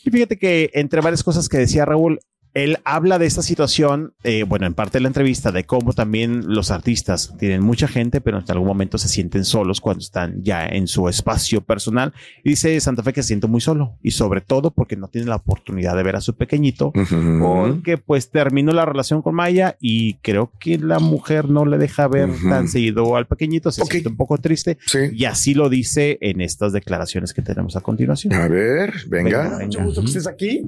Y 0.04 0.10
fíjate 0.10 0.38
que 0.38 0.70
entre 0.74 1.00
varias 1.00 1.22
cosas 1.22 1.48
que 1.48 1.58
decía 1.58 1.84
Raúl, 1.84 2.18
él 2.54 2.78
habla 2.84 3.18
de 3.18 3.26
esta 3.26 3.42
situación, 3.42 4.14
eh, 4.24 4.42
bueno, 4.44 4.66
en 4.66 4.74
parte 4.74 4.98
de 4.98 5.02
la 5.02 5.08
entrevista, 5.08 5.52
de 5.52 5.64
cómo 5.64 5.92
también 5.92 6.42
los 6.54 6.70
artistas 6.70 7.34
tienen 7.38 7.62
mucha 7.62 7.88
gente, 7.88 8.20
pero 8.20 8.38
en 8.38 8.44
algún 8.48 8.66
momento 8.68 8.98
se 8.98 9.08
sienten 9.08 9.44
solos 9.44 9.80
cuando 9.80 10.00
están 10.00 10.42
ya 10.42 10.66
en 10.66 10.86
su 10.88 11.08
espacio 11.08 11.60
personal. 11.62 12.12
Y 12.44 12.50
dice 12.50 12.78
Santa 12.80 13.02
Fe 13.02 13.12
que 13.12 13.22
se 13.22 13.28
siente 13.28 13.46
muy 13.46 13.60
solo 13.60 13.96
y 14.02 14.10
sobre 14.12 14.40
todo 14.40 14.70
porque 14.72 14.96
no 14.96 15.08
tiene 15.08 15.28
la 15.28 15.36
oportunidad 15.36 15.96
de 15.96 16.02
ver 16.02 16.16
a 16.16 16.20
su 16.20 16.36
pequeñito, 16.36 16.92
Ujú. 16.94 17.38
porque 17.40 17.98
pues 17.98 18.30
terminó 18.30 18.72
la 18.72 18.84
relación 18.84 19.22
con 19.22 19.34
Maya 19.34 19.76
y 19.80 20.14
creo 20.14 20.50
que 20.58 20.78
la 20.78 20.98
mujer 20.98 21.48
no 21.48 21.64
le 21.66 21.78
deja 21.78 22.08
ver 22.08 22.30
tan 22.48 22.68
seguido 22.68 23.16
al 23.16 23.26
pequeñito, 23.26 23.70
se 23.70 23.82
Ok. 23.82 23.90
siente 23.92 24.08
un 24.08 24.16
poco 24.16 24.38
triste 24.38 24.78
Sí. 24.86 24.98
y 25.12 25.24
así 25.24 25.54
lo 25.54 25.68
dice 25.68 26.18
en 26.20 26.40
estas 26.40 26.72
declaraciones 26.72 27.32
que 27.32 27.42
tenemos 27.42 27.76
a 27.76 27.80
continuación. 27.80 28.32
A 28.34 28.48
ver, 28.48 28.92
venga. 29.08 29.58
Mucho 29.62 29.82
gusto 29.84 30.00
que 30.00 30.06
estés 30.08 30.26
aquí. 30.26 30.62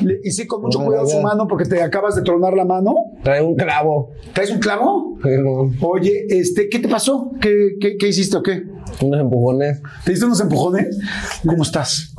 Le- 0.00 0.20
y 0.24 0.30
sí, 0.30 0.46
con 0.46 0.62
mucho 0.62 0.78
cuidado 0.80 1.06
mano 1.28 1.46
porque 1.48 1.64
te 1.64 1.82
acabas 1.82 2.14
de 2.16 2.22
tronar 2.22 2.54
la 2.54 2.64
mano. 2.64 2.94
Trae 3.22 3.42
un 3.42 3.54
clavo. 3.56 4.10
¿Traes 4.32 4.50
un 4.50 4.58
clavo? 4.58 5.18
Pero 5.22 5.70
Oye, 5.82 6.26
este, 6.28 6.68
¿qué 6.68 6.78
te 6.78 6.88
pasó? 6.88 7.30
¿Qué, 7.40 7.76
qué, 7.80 7.96
qué 7.96 8.08
hiciste 8.08 8.36
o 8.36 8.42
qué? 8.42 8.62
unos 9.02 9.20
empujones. 9.20 9.82
¿Te 10.04 10.12
diste 10.12 10.26
unos 10.26 10.40
empujones? 10.40 10.98
¿Cómo 11.46 11.62
estás? 11.62 12.14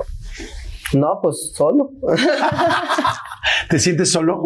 No, 0.94 1.20
pues 1.22 1.52
solo. 1.54 1.92
¿Te 3.70 3.80
sientes 3.80 4.12
solo? 4.12 4.46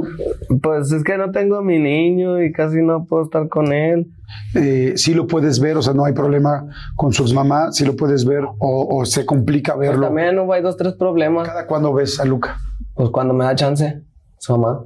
Pues 0.61 0.91
es 0.91 1.03
que 1.03 1.17
no 1.17 1.31
tengo 1.31 1.57
a 1.57 1.61
mi 1.63 1.79
niño 1.79 2.41
y 2.41 2.51
casi 2.51 2.77
no 2.81 3.05
puedo 3.05 3.23
estar 3.23 3.47
con 3.49 3.71
él. 3.73 4.11
Eh, 4.55 4.93
sí 4.95 5.13
lo 5.13 5.27
puedes 5.27 5.59
ver, 5.59 5.77
o 5.77 5.81
sea, 5.81 5.93
no 5.93 6.05
hay 6.05 6.13
problema 6.13 6.65
con 6.95 7.11
su 7.13 7.25
mamá, 7.33 7.71
sí 7.71 7.85
lo 7.85 7.95
puedes 7.95 8.25
ver 8.25 8.43
o, 8.45 8.55
o 8.97 9.05
se 9.05 9.25
complica 9.25 9.75
Pues 9.75 9.89
verlo. 9.89 10.07
también 10.07 10.39
hubo 10.39 10.53
hay 10.53 10.61
dos, 10.61 10.77
tres 10.77 10.93
problemas. 10.93 11.47
¿Cada 11.47 11.67
cuándo 11.67 11.93
ves 11.93 12.19
a 12.19 12.25
Luca? 12.25 12.57
Pues 12.95 13.09
cuando 13.09 13.33
me 13.33 13.43
da 13.45 13.55
chance, 13.55 14.01
su 14.41 14.57
mamá. 14.57 14.83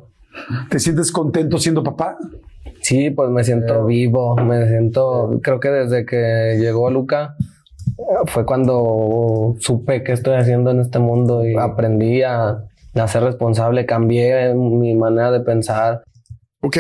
¿Te 0.69 0.79
sientes 0.79 1.11
contento 1.11 1.57
siendo 1.57 1.81
papá? 1.81 2.17
Sí, 2.81 3.09
pues 3.09 3.29
me 3.29 3.43
siento 3.43 3.85
vivo, 3.85 4.35
me 4.35 4.67
siento, 4.67 5.39
creo 5.41 5.59
que 5.59 5.69
desde 5.69 6.05
que 6.05 6.57
llegó 6.59 6.89
Luca 6.89 7.35
eh, 7.97 8.03
fue 8.27 8.45
cuando 8.45 9.55
supe 9.59 10.03
qué 10.03 10.11
estoy 10.11 10.35
haciendo 10.35 10.71
en 10.71 10.81
este 10.81 10.99
mundo 10.99 11.47
y 11.47 11.55
aprendí 11.55 12.21
a, 12.21 12.65
a 12.93 13.07
ser 13.07 13.23
responsable, 13.23 13.85
cambié 13.85 14.53
mi 14.53 14.93
manera 14.93 15.31
de 15.31 15.39
pensar. 15.39 16.03
Ok. 16.61 16.77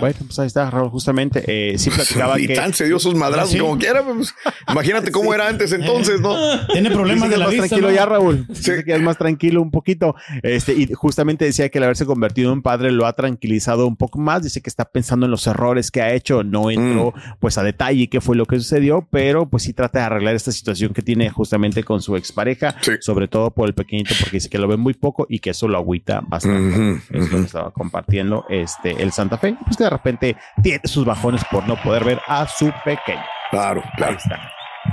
Bueno, 0.00 0.16
pues 0.26 0.38
ahí 0.38 0.46
está, 0.46 0.70
Raúl, 0.70 0.90
justamente. 0.90 1.42
Eh, 1.46 1.78
sí 1.78 1.90
platicaba 1.94 2.38
Y 2.40 2.46
que... 2.46 2.54
tan 2.54 2.72
se 2.74 2.86
dio 2.86 2.98
sus 2.98 3.14
madrazos 3.14 3.50
Sí. 3.52 3.58
como 3.58 3.78
quiera. 3.78 4.02
pues, 4.02 4.34
imagínate 4.68 5.10
cómo 5.10 5.34
era 5.34 5.48
antes 5.48 5.72
entonces, 5.72 6.20
¿no? 6.20 6.34
Tiene 6.72 6.90
problemas 6.90 7.24
Dice 7.24 7.28
que 7.28 7.34
de 7.34 7.38
la 7.38 7.44
más 7.46 7.52
vista. 7.54 7.68
tranquilo 7.68 7.88
¿no? 7.90 7.94
ya, 7.94 8.06
Raúl. 8.06 8.46
Dice 8.48 8.84
que 8.84 8.94
es 8.94 9.00
más 9.02 9.18
tranquilo 9.18 9.62
un 9.62 9.70
poquito. 9.70 10.14
Este, 10.42 10.72
y 10.74 10.92
justamente 10.92 11.44
decía 11.44 11.68
que 11.68 11.78
el 11.78 11.84
haberse 11.84 12.06
convertido 12.06 12.52
en 12.52 12.62
padre 12.62 12.90
lo 12.92 13.06
ha 13.06 13.14
tranquilizado 13.14 13.86
un 13.86 13.96
poco 13.96 14.18
más. 14.18 14.42
Dice 14.42 14.60
que 14.60 14.70
está 14.70 14.84
pensando 14.84 15.26
en 15.26 15.30
los 15.32 15.46
errores 15.46 15.90
que 15.90 16.02
ha 16.02 16.12
hecho. 16.12 16.42
No 16.44 16.70
entró 16.70 17.12
pues 17.40 17.58
a 17.58 17.62
detalle 17.62 18.08
qué 18.08 18.20
fue 18.20 18.36
lo 18.36 18.46
que 18.46 18.56
sucedió, 18.56 19.06
pero 19.10 19.48
pues 19.48 19.62
sí 19.64 19.72
trata 19.72 20.00
de 20.00 20.04
arreglar 20.06 20.34
esta 20.34 20.52
situación 20.52 20.92
que 20.92 21.02
tiene 21.02 21.30
justamente 21.30 21.82
con 21.84 22.00
su 22.02 22.16
expareja, 22.16 22.74
Sí. 22.80 22.92
sobre 23.00 23.28
todo 23.28 23.50
por 23.50 23.68
el 23.68 23.74
pequeñito, 23.74 24.14
porque 24.20 24.36
dice 24.36 24.48
que 24.48 24.58
lo 24.58 24.68
ve 24.68 24.76
muy 24.76 24.94
poco 24.94 25.26
y 25.28 25.38
que 25.40 25.50
eso 25.50 25.68
lo 25.68 25.78
agüita 25.78 26.20
bastante. 26.26 26.78
Ujú, 26.78 27.00
Es 27.10 27.30
lo 27.32 27.38
que 27.38 27.44
estaba 27.44 27.70
compartiendo 27.72 28.44
este, 28.48 29.02
el 29.02 29.12
Santa 29.12 29.38
Fe. 29.38 29.56
Pues 29.64 29.76
que 29.76 29.84
de 29.84 29.90
repente 29.90 30.36
tiene 30.62 30.80
sus 30.84 31.04
bajones 31.04 31.42
por 31.50 31.66
no 31.66 31.76
poder 31.82 32.04
ver 32.04 32.20
a 32.26 32.46
su 32.46 32.72
pequeño. 32.84 33.22
Claro, 33.50 33.82
Ahí 33.84 33.90
claro. 33.96 34.16
está. 34.16 34.38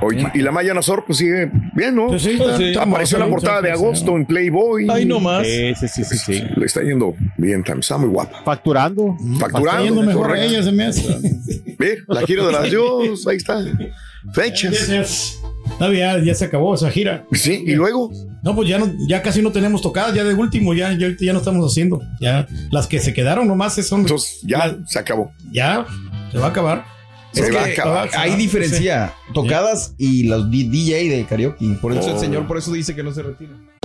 Oye, 0.02 0.28
y 0.34 0.40
la 0.40 0.52
Maya 0.52 0.74
Nazor, 0.74 1.06
pues 1.06 1.18
sigue 1.20 1.50
bien, 1.74 1.96
¿no? 1.96 2.08
Pues 2.08 2.22
sí, 2.22 2.32
está- 2.32 2.58
Sí. 2.58 2.64
está 2.66 2.84
Apareció 2.84 3.18
en 3.18 3.24
la 3.24 3.30
portada 3.30 3.62
de 3.62 3.70
mucha 3.70 3.82
agosto 3.82 4.16
en 4.18 4.26
Playboy. 4.26 4.88
Ahí 4.90 5.06
nomás. 5.06 5.48
Sí, 5.48 5.74
sí, 5.76 5.88
sí, 5.88 6.04
sí, 6.04 6.18
sí. 6.18 6.44
Le 6.58 6.66
está 6.66 6.82
yendo 6.82 7.16
bien, 7.38 7.64
también. 7.64 7.80
está 7.80 7.98
muy 7.98 8.10
guapa. 8.10 8.42
Facturando. 8.44 9.16
Está 9.34 9.50
Facturando. 9.50 9.84
yendo 9.86 10.02
mejor 10.04 10.36
ella, 10.36 10.62
se 10.62 10.72
me 10.74 10.86
hace. 10.86 11.18
Ve, 11.80 12.00
la 12.08 12.22
gira 12.24 12.46
de 12.46 12.52
las 12.52 12.64
Dios, 12.70 13.26
ahí 13.28 13.38
está. 13.38 13.60
Fechas. 14.34 15.40
No, 15.80 15.94
ya, 15.94 16.34
se 16.34 16.46
acabó 16.46 16.74
esa 16.76 16.90
gira. 16.90 17.26
Sí, 17.34 17.64
y 17.66 17.74
luego. 17.74 18.12
No, 18.44 18.56
pues 18.56 18.68
ya 18.70 18.80
no, 18.80 18.92
ya 19.08 19.22
casi 19.22 19.42
no 19.42 19.52
tenemos 19.52 19.82
tocadas, 19.82 20.14
ya 20.16 20.24
de 20.24 20.34
último, 20.34 20.74
ya, 20.74 20.92
ya, 20.98 21.34
no 21.34 21.40
estamos 21.40 21.70
haciendo. 21.70 22.02
Ya 22.20 22.48
las 22.72 22.88
que 22.88 23.00
se 23.00 23.14
quedaron 23.14 23.48
nomás 23.48 23.76
son 23.86 24.02
Entonces 24.02 24.40
ya 24.44 24.76
se 24.88 25.00
acabó. 25.00 25.32
ya 25.52 25.86
se 26.32 26.38
va 26.38 26.46
a 26.48 26.50
acabar. 26.50 26.86
Se 27.34 27.42
Es 27.50 27.56
va 27.56 27.62
a 27.62 27.66
que 27.66 27.74
acabar. 27.74 28.10
Hay 28.18 28.36
diferencia. 28.36 29.14
Tocadas 29.34 29.94
y 29.98 30.24
los 30.24 30.50
D- 30.50 30.70
DJ 30.70 31.10
de 31.10 31.26
karaoke. 31.26 31.66
Por 31.82 31.92
eso 31.92 32.10
Oh. 32.10 32.14
el 32.14 32.20
señor, 32.20 32.48
por 32.48 32.58
eso 32.58 32.72
dice 32.72 32.96
que 32.96 33.04
no 33.04 33.12
se 33.12 33.22
retira. 33.22 33.52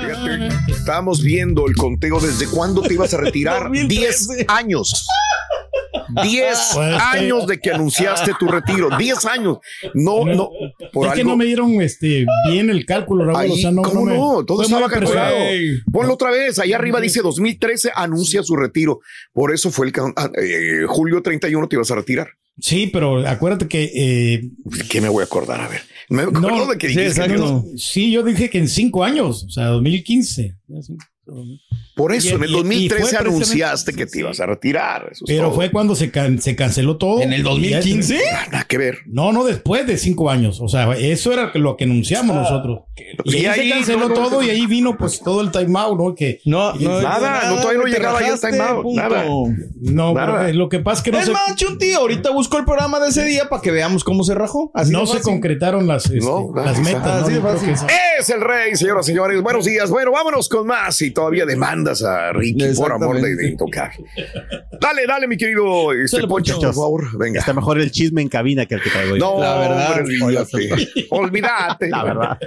Fíjate, 0.00 0.72
estábamos 0.72 1.22
viendo 1.22 1.66
el 1.66 1.76
conteo 1.76 2.18
desde 2.20 2.46
cuándo 2.46 2.82
te 2.82 2.94
ibas 2.94 3.12
a 3.14 3.18
retirar. 3.18 3.70
10 3.88 4.28
años. 4.48 5.06
10 6.22 6.58
Pues, 6.74 7.02
años 7.02 7.46
de 7.46 7.58
que 7.58 7.70
anunciaste 7.70 8.32
tu 8.38 8.48
retiro. 8.48 8.88
10 8.96 9.24
años. 9.26 9.58
No, 9.94 10.24
no. 10.24 10.50
Por 10.92 11.08
es 11.08 11.14
que 11.14 11.24
no 11.24 11.36
me 11.36 11.44
dieron 11.44 11.80
este, 11.80 12.26
bien 12.48 12.70
el 12.70 12.84
cálculo, 12.86 13.24
Raúl. 13.26 13.38
Ahí, 13.38 13.50
o 13.50 13.56
sea, 13.56 13.70
no, 13.70 13.82
¿Cómo 13.82 14.06
no? 14.06 14.44
Todo 14.44 14.62
estaba 14.62 14.88
calculado. 14.88 15.36
Ponlo 15.92 16.14
otra 16.14 16.30
vez. 16.30 16.58
Ahí 16.58 16.72
arriba 16.72 17.00
dice 17.00 17.20
2013 17.22 17.92
anuncia 17.94 18.42
su 18.42 18.56
retiro. 18.56 19.00
Por 19.32 19.52
eso 19.52 19.70
fue 19.70 19.86
el 19.86 19.92
ah, 20.16 20.30
eh, 20.40 20.84
julio 20.88 21.22
31 21.22 21.68
te 21.68 21.76
ibas 21.76 21.90
a 21.90 21.96
retirar. 21.96 22.28
Sí, 22.58 22.88
pero 22.92 23.26
acuérdate 23.26 23.68
que. 23.68 23.90
eh, 23.94 24.50
¿Qué 24.88 25.00
me 25.00 25.08
voy 25.08 25.22
a 25.22 25.26
acordar? 25.26 25.60
A 25.60 25.68
ver. 25.68 25.82
Me 26.08 26.22
acuerdo 26.22 26.48
no, 26.48 26.66
de 26.66 26.78
que 26.78 26.90
sí, 26.90 27.00
exacto. 27.00 27.64
Sí, 27.76 28.10
yo 28.10 28.22
dije 28.22 28.50
que 28.50 28.58
en 28.58 28.68
cinco 28.68 29.04
años, 29.04 29.44
o 29.44 29.50
sea, 29.50 29.66
2015. 29.66 30.56
Por 31.94 32.12
eso, 32.14 32.28
Y- 32.28 32.32
en 32.32 32.44
el 32.44 32.50
y- 32.50 32.52
y 32.52 32.54
fue 32.54 32.62
2013 32.62 32.94
precisamente- 32.94 33.28
anunciaste 33.34 33.92
que 33.92 34.06
te 34.06 34.18
ibas 34.20 34.40
a 34.40 34.46
retirar. 34.46 35.08
Eso 35.12 35.24
Pero 35.26 35.44
todo. 35.48 35.54
fue 35.56 35.70
cuando 35.70 35.94
se, 35.94 36.10
can- 36.10 36.40
se 36.40 36.56
canceló 36.56 36.96
todo. 36.96 37.20
¿En 37.20 37.32
el 37.32 37.42
2015? 37.42 38.18
Ah, 38.34 38.46
Nada 38.50 38.64
que 38.64 38.78
ver. 38.78 38.98
No, 39.06 39.32
no 39.32 39.44
después 39.44 39.86
de 39.86 39.98
cinco 39.98 40.30
años. 40.30 40.60
O 40.60 40.68
sea, 40.68 40.90
eso 40.94 41.32
era 41.32 41.50
lo 41.54 41.76
que 41.76 41.84
anunciamos 41.84 42.34
nosotros. 42.34 42.80
Y, 43.24 43.36
Y 43.36 43.46
ahí, 43.46 43.60
ahí 43.72 43.84
se 43.84 43.92
canceló 43.94 43.98
no, 44.00 44.08
no, 44.08 44.14
todo 44.14 44.42
y 44.42 44.50
ahí 44.50 44.66
vino 44.66 44.96
pues 44.96 45.20
todo 45.20 45.40
el 45.42 45.50
timeout, 45.50 45.98
¿no? 45.98 46.14
Que 46.14 46.40
No, 46.44 46.74
y- 46.78 46.84
no, 46.84 47.00
Nada, 47.02 47.48
no, 47.50 47.56
todavía 47.60 47.78
no 47.78 47.84
te 47.84 47.90
llegaba 47.90 48.18
ahí 48.20 48.26
el 48.32 48.40
timeout, 48.40 48.82
punto. 48.82 49.02
nada. 49.02 49.24
no, 49.26 50.14
Nada. 50.14 50.40
pero, 50.46 50.54
lo 50.58 50.68
que 50.68 50.78
pasa 50.80 50.98
es 50.98 51.04
que 51.04 51.10
no 51.12 51.18
es 51.18 51.26
se, 51.26 51.32
más, 51.32 51.56
Chunti, 51.56 51.92
ahorita 51.92 52.30
busco 52.30 52.58
el 52.58 52.64
programa 52.64 53.00
de 53.00 53.08
ese 53.10 53.24
día 53.24 53.48
para 53.48 53.60
que 53.60 53.70
veamos 53.70 54.04
cómo 54.04 54.24
se 54.24 54.34
rajó. 54.34 54.70
Así 54.74 54.92
no 54.92 55.00
de 55.00 55.06
se 55.06 55.12
fácil. 55.14 55.24
concretaron 55.32 55.86
las, 55.86 56.06
este, 56.06 56.20
No, 56.20 56.50
las 56.54 56.68
así 56.78 56.82
metas. 56.82 57.26
de 57.26 57.40
fácil. 57.40 57.74
Es 58.18 58.30
el 58.30 58.40
rey, 58.40 58.76
señoras 58.76 59.06
y 59.08 59.12
señores. 59.12 59.42
Buenos 59.42 59.64
días. 59.64 59.90
Bueno, 59.90 60.12
vámonos 60.12 60.48
con 60.48 60.66
más 60.66 61.00
y 61.02 61.10
todavía 61.10 61.44
demandas 61.82 62.02
a 62.02 62.32
Ricky 62.32 62.74
por 62.76 62.92
amor 62.92 63.20
de, 63.20 63.34
de 63.34 63.48
intocable. 63.48 64.04
Dale, 64.80 65.06
dale, 65.06 65.26
mi 65.26 65.36
querido 65.36 65.92
este, 65.92 66.26
Poncho, 66.26 66.58
por 66.58 66.74
favor. 66.74 67.18
Venga. 67.18 67.40
Está 67.40 67.52
mejor 67.52 67.80
el 67.80 67.90
chisme 67.90 68.22
en 68.22 68.28
cabina 68.28 68.66
que 68.66 68.74
el 68.74 68.82
que 68.82 68.90
traigo 68.90 69.16
yo. 69.16 69.24
No, 69.36 69.40
La 69.40 69.58
verdad. 69.58 70.00
olvídate. 70.00 70.88
Olvídate. 71.10 71.88
La 71.88 72.04
verdad. 72.04 72.38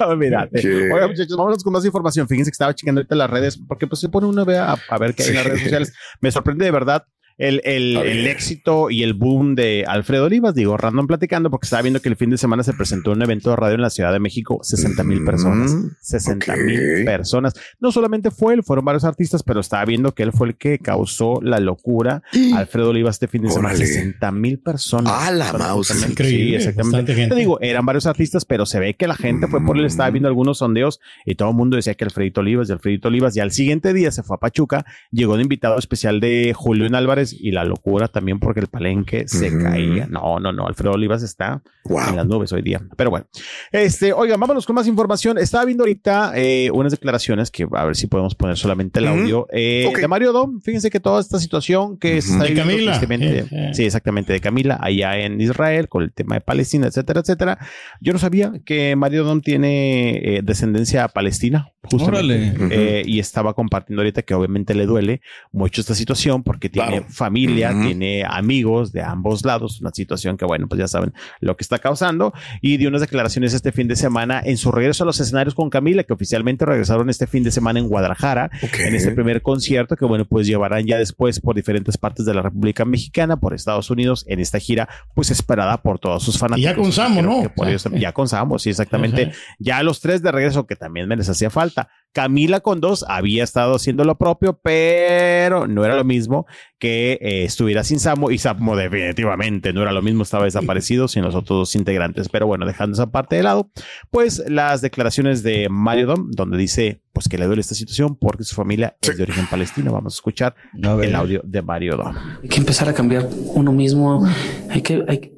Olvídate. 0.00 0.62
Sí. 0.62 0.68
Oiga, 0.68 1.08
muchachos, 1.08 1.36
vámonos 1.36 1.64
con 1.64 1.72
más 1.72 1.84
información. 1.84 2.28
Fíjense 2.28 2.50
que 2.50 2.54
estaba 2.54 2.74
checando 2.74 3.00
ahorita 3.00 3.14
las 3.14 3.30
redes, 3.30 3.60
porque 3.66 3.86
pues 3.86 4.00
se 4.00 4.08
pone 4.08 4.26
uno 4.26 4.42
a 4.42 4.44
ver, 4.44 4.58
a, 4.58 4.98
ver 4.98 5.14
qué 5.14 5.24
hay 5.24 5.28
en 5.30 5.34
las 5.36 5.46
redes 5.46 5.62
sociales. 5.62 5.92
Me 6.20 6.30
sorprende 6.30 6.64
de 6.64 6.70
verdad 6.70 7.04
el, 7.42 7.60
el, 7.64 8.26
éxito 8.28 8.88
y 8.88 9.02
el 9.02 9.14
boom 9.14 9.54
de 9.56 9.84
Alfredo 9.86 10.26
Olivas. 10.26 10.54
Digo, 10.54 10.76
random 10.76 11.08
platicando, 11.08 11.50
porque 11.50 11.66
estaba 11.66 11.82
viendo 11.82 12.00
que 12.00 12.08
el 12.08 12.16
fin 12.16 12.30
de 12.30 12.38
semana 12.38 12.62
se 12.62 12.72
presentó 12.72 13.10
un 13.10 13.22
evento 13.22 13.50
de 13.50 13.56
radio 13.56 13.74
en 13.74 13.82
la 13.82 13.90
Ciudad 13.90 14.12
de 14.12 14.20
México, 14.20 14.60
60 14.62 15.02
mil 15.02 15.24
personas. 15.24 15.74
Mm, 15.74 15.90
60 16.00 16.52
ok. 16.52 16.60
mil 16.60 17.04
personas. 17.04 17.54
No 17.80 17.90
solamente 17.90 18.30
fue 18.30 18.54
él, 18.54 18.62
fueron 18.62 18.84
varios 18.84 19.04
artistas, 19.04 19.42
pero 19.42 19.60
estaba 19.60 19.84
viendo 19.84 20.14
que 20.14 20.22
él 20.22 20.32
fue 20.32 20.48
el 20.48 20.56
que 20.56 20.78
causó 20.78 21.40
la 21.42 21.58
locura. 21.58 22.22
Alfredo 22.54 22.90
Olivas 22.90 23.16
este 23.16 23.26
fin 23.26 23.42
de 23.42 23.50
semana, 23.50 23.70
Órale. 23.70 23.86
60 23.86 24.32
mil 24.32 24.58
personas. 24.60 25.12
A 25.12 25.32
la 25.32 25.52
mouse. 25.52 25.90
Increíble, 26.08 26.32
Sí, 26.32 26.54
exactamente. 26.54 26.96
bastante 26.96 27.14
gente. 27.14 27.34
Te 27.34 27.40
digo, 27.40 27.60
eran 27.60 27.84
varios 27.84 28.06
artistas, 28.06 28.44
pero 28.44 28.66
se 28.66 28.78
ve 28.78 28.94
que 28.94 29.08
la 29.08 29.16
gente 29.16 29.48
fue 29.48 29.64
por 29.64 29.76
él. 29.76 29.84
Estaba 29.84 30.10
viendo 30.10 30.28
algunos 30.28 30.58
sondeos 30.58 31.00
y 31.26 31.34
todo 31.34 31.50
el 31.50 31.56
mundo 31.56 31.76
decía 31.76 31.94
que 31.94 32.04
Alfredito 32.04 32.40
Olivas 32.40 32.68
y 32.68 32.72
Alfredito 32.72 33.08
Olivas. 33.08 33.36
Y 33.36 33.40
al 33.40 33.50
siguiente 33.50 33.92
día 33.92 34.12
se 34.12 34.22
fue 34.22 34.36
a 34.36 34.38
Pachuca, 34.40 34.86
llegó 35.10 35.36
de 35.36 35.42
invitado 35.42 35.76
especial 35.78 36.20
de 36.20 36.52
Julián 36.54 36.94
Álvarez 36.94 37.31
y 37.40 37.50
la 37.50 37.64
locura 37.64 38.08
también 38.08 38.38
porque 38.38 38.60
el 38.60 38.66
palenque 38.68 39.26
se 39.28 39.56
caía. 39.58 40.06
No, 40.06 40.38
no, 40.40 40.52
no. 40.52 40.66
Alfredo 40.66 40.92
Olivas 40.94 41.22
está 41.22 41.62
Wow. 41.84 42.10
en 42.10 42.16
las 42.16 42.26
nubes 42.26 42.52
hoy 42.52 42.62
día. 42.62 42.80
Pero 42.96 43.10
bueno, 43.10 43.26
este, 43.72 44.12
oigan, 44.12 44.38
vámonos 44.38 44.64
con 44.66 44.76
más 44.76 44.86
información. 44.86 45.36
Estaba 45.36 45.64
viendo 45.64 45.82
ahorita 45.82 46.32
eh, 46.36 46.70
unas 46.72 46.92
declaraciones 46.92 47.50
que 47.50 47.66
a 47.72 47.84
ver 47.84 47.96
si 47.96 48.06
podemos 48.06 48.36
poner 48.36 48.56
solamente 48.56 49.00
el 49.00 49.08
audio 49.08 49.48
eh, 49.52 49.90
de 50.00 50.06
Mario 50.08 50.32
Dom. 50.32 50.60
Fíjense 50.60 50.90
que 50.90 51.00
toda 51.00 51.20
esta 51.20 51.40
situación 51.40 51.96
que 51.98 52.22
se 52.22 52.32
está 52.32 52.44
De 52.44 52.50
viviendo 52.50 52.72
Camila. 52.72 52.92
tristemente- 52.98 53.74
Sí, 53.74 53.84
exactamente, 53.84 54.32
de 54.32 54.40
Camila, 54.40 54.78
allá 54.80 55.18
en 55.18 55.40
Israel, 55.40 55.88
con 55.88 56.02
el 56.04 56.12
tema 56.12 56.36
de 56.36 56.40
Palestina, 56.40 56.86
etcétera, 56.86 57.20
etcétera. 57.20 57.58
Yo 58.00 58.12
no 58.12 58.18
sabía 58.20 58.52
que 58.64 58.94
Mario 58.94 59.24
Dom 59.24 59.40
tiene 59.40 60.36
eh, 60.36 60.40
descendencia 60.42 61.08
palestina, 61.08 61.72
justamente. 61.82 62.16
Órale. 62.18 62.54
Eh, 62.70 63.02
y 63.06 63.18
estaba 63.18 63.54
compartiendo 63.54 64.02
ahorita 64.02 64.22
que 64.22 64.34
obviamente 64.34 64.74
le 64.74 64.86
duele 64.86 65.20
mucho 65.50 65.80
esta 65.80 65.94
situación 65.96 66.42
porque 66.44 66.68
tiene 66.68 66.88
Claro. 66.88 67.06
Familia, 67.12 67.72
tiene 67.86 68.24
amigos 68.24 68.92
de 68.92 69.02
ambos 69.02 69.44
lados, 69.44 69.80
una 69.80 69.90
situación 69.92 70.36
que, 70.36 70.44
bueno, 70.44 70.66
pues 70.68 70.78
ya 70.78 70.88
saben 70.88 71.12
lo 71.40 71.56
que 71.56 71.62
está 71.62 71.78
causando. 71.78 72.32
Y 72.60 72.76
dio 72.78 72.88
unas 72.88 73.00
declaraciones 73.02 73.54
este 73.54 73.72
fin 73.72 73.88
de 73.88 73.96
semana 73.96 74.40
en 74.44 74.56
su 74.56 74.72
regreso 74.72 75.04
a 75.04 75.06
los 75.06 75.20
escenarios 75.20 75.54
con 75.54 75.70
Camila, 75.70 76.04
que 76.04 76.12
oficialmente 76.12 76.64
regresaron 76.64 77.10
este 77.10 77.26
fin 77.26 77.44
de 77.44 77.50
semana 77.50 77.78
en 77.78 77.88
Guadalajara, 77.88 78.50
en 78.78 78.94
este 78.94 79.12
primer 79.12 79.42
concierto 79.42 79.96
que, 79.96 80.04
bueno, 80.04 80.24
pues 80.24 80.46
llevarán 80.46 80.86
ya 80.86 80.98
después 80.98 81.40
por 81.40 81.54
diferentes 81.54 81.96
partes 81.98 82.24
de 82.26 82.34
la 82.34 82.42
República 82.42 82.84
Mexicana, 82.84 83.36
por 83.38 83.54
Estados 83.54 83.90
Unidos, 83.90 84.24
en 84.28 84.40
esta 84.40 84.58
gira, 84.58 84.88
pues 85.14 85.30
esperada 85.30 85.82
por 85.82 85.98
todos 85.98 86.22
sus 86.22 86.38
fanáticos. 86.38 86.60
Y 86.60 86.64
ya 86.64 86.74
con 86.74 86.92
Samo, 86.92 87.22
¿no? 87.22 87.42
que 87.42 87.50
por 87.50 87.68
ellos- 87.68 87.86
ya 87.94 88.12
con 88.12 88.28
Samo, 88.28 88.58
sí, 88.58 88.70
exactamente. 88.70 89.22
Ajá. 89.24 89.32
Ya 89.58 89.82
los 89.82 90.00
tres 90.00 90.22
de 90.22 90.32
regreso, 90.32 90.66
que 90.66 90.76
también 90.76 91.08
me 91.08 91.16
les 91.16 91.28
hacía 91.28 91.50
falta. 91.50 91.88
Camila 92.12 92.60
con 92.60 92.80
dos 92.80 93.04
había 93.08 93.42
estado 93.42 93.74
haciendo 93.74 94.04
lo 94.04 94.18
propio, 94.18 94.60
pero 94.62 95.66
no 95.66 95.84
era 95.84 95.96
lo 95.96 96.04
mismo 96.04 96.46
que 96.78 97.18
eh, 97.20 97.44
estuviera 97.44 97.84
sin 97.84 98.00
Samo 98.00 98.30
y 98.30 98.38
Samo 98.38 98.76
definitivamente 98.76 99.72
no 99.72 99.82
era 99.82 99.92
lo 99.92 100.02
mismo, 100.02 100.22
estaba 100.22 100.44
desaparecido 100.44 101.08
sin 101.08 101.22
los 101.22 101.34
otros 101.34 101.58
dos 101.58 101.76
integrantes. 101.76 102.28
Pero 102.28 102.46
bueno, 102.46 102.66
dejando 102.66 102.94
esa 102.94 103.10
parte 103.10 103.36
de 103.36 103.42
lado, 103.42 103.70
pues 104.10 104.42
las 104.48 104.82
declaraciones 104.82 105.42
de 105.42 105.68
Mario 105.70 106.06
Dom, 106.06 106.30
donde 106.30 106.58
dice 106.58 107.02
pues 107.12 107.28
que 107.28 107.38
le 107.38 107.46
duele 107.46 107.60
esta 107.60 107.74
situación 107.74 108.16
porque 108.16 108.44
su 108.44 108.54
familia 108.54 108.96
es 109.00 109.16
de 109.16 109.22
origen 109.22 109.46
palestino. 109.46 109.92
Vamos 109.92 110.14
a 110.14 110.16
escuchar 110.16 110.54
el 110.74 111.14
audio 111.14 111.40
de 111.44 111.62
Mario 111.62 111.96
Dom. 111.96 112.14
Hay 112.42 112.48
que 112.48 112.58
empezar 112.58 112.88
a 112.88 112.94
cambiar 112.94 113.28
uno 113.54 113.72
mismo. 113.72 114.26
Hay 114.70 114.82
que, 114.82 115.04
hay, 115.08 115.32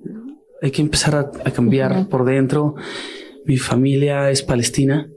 hay 0.62 0.70
que 0.70 0.82
empezar 0.82 1.14
a, 1.14 1.30
a 1.44 1.50
cambiar 1.50 2.08
por 2.08 2.24
dentro. 2.24 2.74
Mi 3.44 3.58
familia 3.58 4.30
es 4.30 4.42
palestina. 4.42 5.08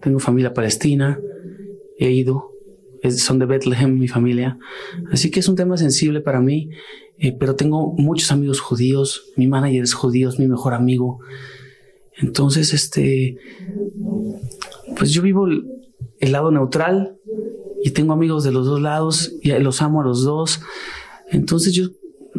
Tengo 0.00 0.18
familia 0.18 0.54
palestina. 0.54 1.20
He 1.98 2.10
ido. 2.10 2.52
Son 3.10 3.38
de 3.38 3.46
Bethlehem, 3.46 3.98
mi 3.98 4.08
familia. 4.08 4.58
Así 5.10 5.30
que 5.30 5.40
es 5.40 5.48
un 5.48 5.56
tema 5.56 5.76
sensible 5.76 6.20
para 6.20 6.40
mí. 6.40 6.70
eh, 7.18 7.36
pero 7.38 7.54
tengo 7.54 7.94
muchos 7.96 8.30
amigos 8.32 8.60
judíos. 8.60 9.32
Mi 9.36 9.46
manager 9.46 9.82
es 9.82 9.94
judío, 9.94 10.28
es 10.28 10.38
mi 10.38 10.46
mejor 10.46 10.74
amigo. 10.74 11.20
Entonces, 12.20 12.74
este, 12.74 13.38
pues 14.96 15.10
yo 15.12 15.22
vivo 15.22 15.46
el, 15.46 15.64
el 16.20 16.32
lado 16.32 16.50
neutral 16.50 17.18
y 17.82 17.90
tengo 17.90 18.12
amigos 18.12 18.44
de 18.44 18.52
los 18.52 18.66
dos 18.66 18.80
lados 18.80 19.32
y 19.42 19.50
los 19.58 19.82
amo 19.82 20.02
a 20.02 20.04
los 20.04 20.22
dos. 20.24 20.60
Entonces 21.30 21.74
yo, 21.74 21.88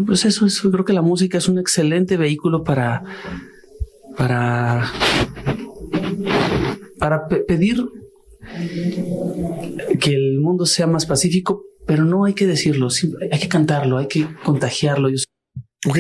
pues 0.05 0.25
eso, 0.25 0.46
eso 0.46 0.72
creo 0.72 0.86
que 0.86 0.93
la 0.93 1.01
música 1.01 1.38
es 1.38 1.48
un 1.48 1.58
excelente 1.58 2.17
vehículo 2.17 2.63
para, 2.63 3.03
para, 4.17 4.91
para 7.01 7.27
pe- 7.27 7.43
pedir 7.48 7.77
que 10.00 10.12
el 10.13 10.39
mundo 10.39 10.65
sea 10.65 10.88
más 10.88 11.05
pacífico, 11.05 11.63
pero 11.88 12.05
no 12.05 12.25
hay 12.25 12.34
que 12.34 12.46
decirlo, 12.48 12.88
hay 13.31 13.39
que 13.39 13.48
cantarlo, 13.50 13.98
hay 13.98 14.08
que 14.08 14.27
contagiarlo. 14.43 15.10
Ok. 15.88 15.98